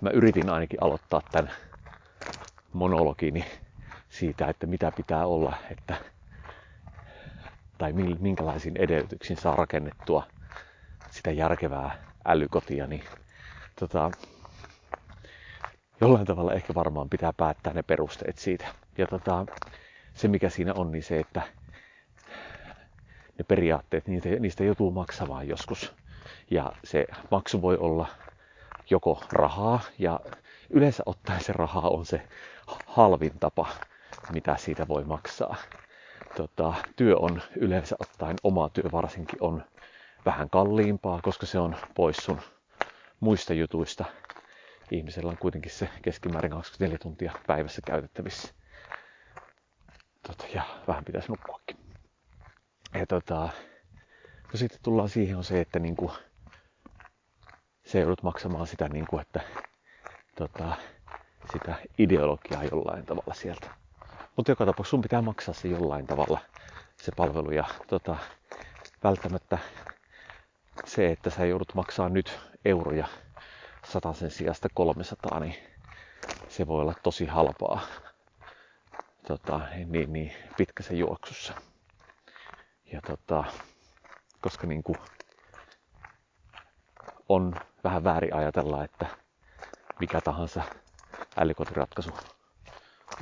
mä 0.00 0.10
yritin 0.10 0.50
ainakin 0.50 0.82
aloittaa 0.82 1.22
tämän 1.30 1.52
monologini 2.72 3.44
siitä, 4.08 4.46
että 4.48 4.66
mitä 4.66 4.92
pitää 4.92 5.26
olla, 5.26 5.56
että, 5.70 5.96
tai 7.78 7.92
minkälaisiin 8.20 8.76
edellytyksiin 8.76 9.36
saa 9.36 9.56
rakennettua 9.56 10.26
sitä 11.20 11.30
järkevää 11.30 11.96
älykotia, 12.24 12.86
niin 12.86 13.04
tota, 13.80 14.10
jollain 16.00 16.26
tavalla 16.26 16.52
ehkä 16.52 16.74
varmaan 16.74 17.08
pitää 17.08 17.32
päättää 17.32 17.72
ne 17.72 17.82
perusteet 17.82 18.38
siitä. 18.38 18.66
Ja 18.98 19.06
tota, 19.06 19.46
se 20.14 20.28
mikä 20.28 20.50
siinä 20.50 20.74
on, 20.74 20.92
niin 20.92 21.02
se, 21.02 21.20
että 21.20 21.42
ne 23.38 23.44
periaatteet, 23.48 24.08
niistä, 24.08 24.28
niistä 24.28 24.64
joutuu 24.64 24.90
maksamaan 24.90 25.48
joskus. 25.48 25.94
Ja 26.50 26.72
se 26.84 27.06
maksu 27.30 27.62
voi 27.62 27.76
olla 27.76 28.06
joko 28.90 29.22
rahaa, 29.32 29.80
ja 29.98 30.20
yleensä 30.70 31.02
ottaen 31.06 31.44
se 31.44 31.52
raha 31.52 31.80
on 31.80 32.06
se 32.06 32.28
halvin 32.86 33.38
tapa, 33.40 33.66
mitä 34.32 34.56
siitä 34.56 34.88
voi 34.88 35.04
maksaa. 35.04 35.56
Tota, 36.36 36.74
työ 36.96 37.16
on 37.16 37.42
yleensä 37.56 37.96
ottaen, 37.98 38.36
oma 38.42 38.68
työ 38.68 38.84
varsinkin 38.92 39.38
on 39.42 39.64
vähän 40.26 40.50
kalliimpaa, 40.50 41.20
koska 41.22 41.46
se 41.46 41.58
on 41.58 41.76
pois 41.94 42.16
sun 42.16 42.40
muista 43.20 43.54
jutuista. 43.54 44.04
Ihmisellä 44.90 45.30
on 45.30 45.38
kuitenkin 45.38 45.72
se 45.72 45.88
keskimäärin 46.02 46.50
24 46.50 46.98
tuntia 46.98 47.32
päivässä 47.46 47.82
käytettävissä. 47.86 48.54
Tota, 50.26 50.44
ja 50.54 50.62
vähän 50.88 51.04
pitäisi 51.04 51.28
nukkuakin. 51.28 51.76
Ja 52.94 53.06
tota, 53.06 53.48
no 54.52 54.54
sitten 54.54 54.78
tullaan 54.82 55.08
siihen 55.08 55.36
on 55.36 55.44
se, 55.44 55.60
että 55.60 55.78
niinku, 55.78 56.12
se 57.84 58.00
joudut 58.00 58.22
maksamaan 58.22 58.66
sitä, 58.66 58.88
niinku, 58.88 59.18
että 59.18 59.40
tota, 60.36 60.76
sitä 61.52 61.74
ideologiaa 61.98 62.64
jollain 62.64 63.06
tavalla 63.06 63.34
sieltä. 63.34 63.70
Mutta 64.36 64.52
joka 64.52 64.66
tapauksessa 64.66 64.90
sun 64.90 65.02
pitää 65.02 65.22
maksaa 65.22 65.54
se 65.54 65.68
jollain 65.68 66.06
tavalla 66.06 66.40
se 66.96 67.12
palvelu 67.16 67.50
ja 67.50 67.64
tota, 67.86 68.16
välttämättä 69.04 69.58
se, 70.84 71.12
että 71.12 71.30
sä 71.30 71.46
joudut 71.46 71.74
maksaa 71.74 72.08
nyt 72.08 72.40
euroja 72.64 73.08
sen 74.12 74.30
sijasta 74.30 74.68
300, 74.74 75.40
niin 75.40 75.54
se 76.48 76.66
voi 76.66 76.80
olla 76.80 76.94
tosi 77.02 77.26
halpaa 77.26 77.80
tota, 79.26 79.60
niin, 79.84 80.12
niin 80.12 80.32
pitkässä 80.56 80.94
juoksussa. 80.94 81.54
Ja 82.92 83.00
tota, 83.06 83.44
koska 84.40 84.66
niin 84.66 84.82
kuin 84.82 84.98
on 87.28 87.60
vähän 87.84 88.04
väärin 88.04 88.34
ajatella, 88.34 88.84
että 88.84 89.06
mikä 90.00 90.20
tahansa 90.20 90.62
älykotiratkaisu 91.36 92.10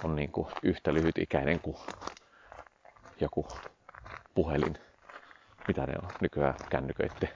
on 0.04 0.16
niin 0.16 0.32
kuin 0.32 0.48
yhtä 0.62 0.94
lyhyt 0.94 1.18
ikäinen 1.18 1.60
kuin 1.60 1.76
joku 3.20 3.46
puhelin, 4.34 4.78
mitä 5.68 5.86
ne 5.86 5.94
on 6.02 6.08
nykyään 6.20 6.54
kännyköitte 6.70 7.28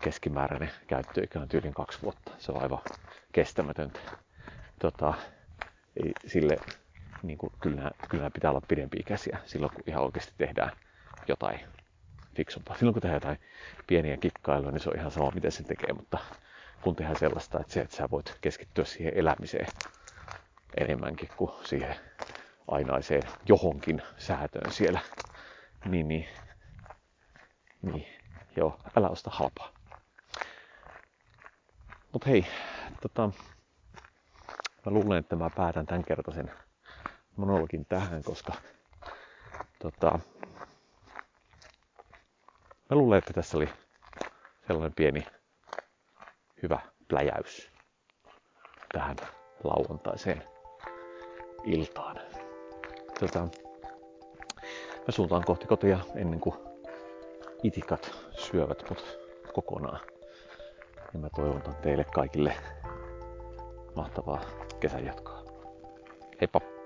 keskimääräinen 0.00 0.70
käyttöikä 0.86 1.40
on 1.40 1.48
tyylin 1.48 1.74
kaksi 1.74 2.02
vuotta. 2.02 2.32
Se 2.38 2.52
on 2.52 2.62
aivan 2.62 2.80
kestämätöntä. 3.32 4.00
Tota, 4.78 5.14
ei, 6.04 6.12
sille 6.26 6.56
niin 7.22 7.38
kuin, 7.38 7.52
kyllä, 7.60 7.90
kyllä 8.08 8.30
pitää 8.30 8.50
olla 8.50 8.62
pidempiä 8.68 9.02
käsiä 9.06 9.38
silloin, 9.44 9.72
kun 9.72 9.82
ihan 9.86 10.04
oikeasti 10.04 10.32
tehdään 10.38 10.70
jotain 11.28 11.60
fiksumpaa. 12.36 12.76
Silloin, 12.76 12.94
kun 12.94 13.02
tehdään 13.02 13.16
jotain 13.22 13.38
pieniä 13.86 14.16
kikkailuja, 14.16 14.72
niin 14.72 14.80
se 14.80 14.90
on 14.90 14.96
ihan 14.96 15.10
sama, 15.10 15.30
miten 15.30 15.52
se 15.52 15.62
tekee, 15.62 15.92
mutta 15.92 16.18
kun 16.80 16.96
tehdään 16.96 17.18
sellaista, 17.18 17.60
että, 17.60 17.72
se, 17.72 17.80
että 17.80 17.96
sä 17.96 18.10
voit 18.10 18.38
keskittyä 18.40 18.84
siihen 18.84 19.12
elämiseen 19.16 19.66
enemmänkin 20.76 21.28
kuin 21.36 21.52
siihen 21.64 21.96
ainaiseen 22.68 23.22
johonkin 23.48 24.02
säätöön 24.16 24.72
siellä, 24.72 25.00
niin, 25.84 26.08
niin, 26.08 26.28
niin 27.82 28.06
joo, 28.56 28.80
älä 28.96 29.08
osta 29.08 29.30
halpaa. 29.30 29.72
Mut 32.12 32.26
hei, 32.26 32.46
tota, 33.02 33.30
mä 34.86 34.92
luulen, 34.92 35.18
että 35.18 35.36
mä 35.36 35.50
päätän 35.50 35.86
tämän 35.86 36.04
kertaisen 36.04 36.50
monologin 37.36 37.86
tähän, 37.86 38.22
koska 38.22 38.52
tota, 39.78 40.18
mä 42.90 42.96
luulen, 42.96 43.18
että 43.18 43.32
tässä 43.32 43.56
oli 43.56 43.68
sellainen 44.66 44.94
pieni 44.94 45.26
hyvä 46.62 46.80
pläjäys 47.08 47.70
tähän 48.92 49.16
lauantaiseen 49.64 50.42
iltaan. 51.64 52.16
Tota, 53.20 53.40
mä 54.98 55.10
suuntaan 55.12 55.44
kohti 55.44 55.66
kotia 55.66 55.98
ennen 56.14 56.40
kuin 56.40 56.67
itikat 57.62 58.10
syövät 58.30 58.84
mut 58.90 59.18
kokonaan. 59.52 60.00
Ja 61.12 61.18
mä 61.18 61.28
toivotan 61.36 61.76
teille 61.76 62.04
kaikille 62.04 62.54
mahtavaa 63.94 64.40
kesän 64.80 65.04
jatkoa. 65.04 65.44
Heippa! 66.40 66.77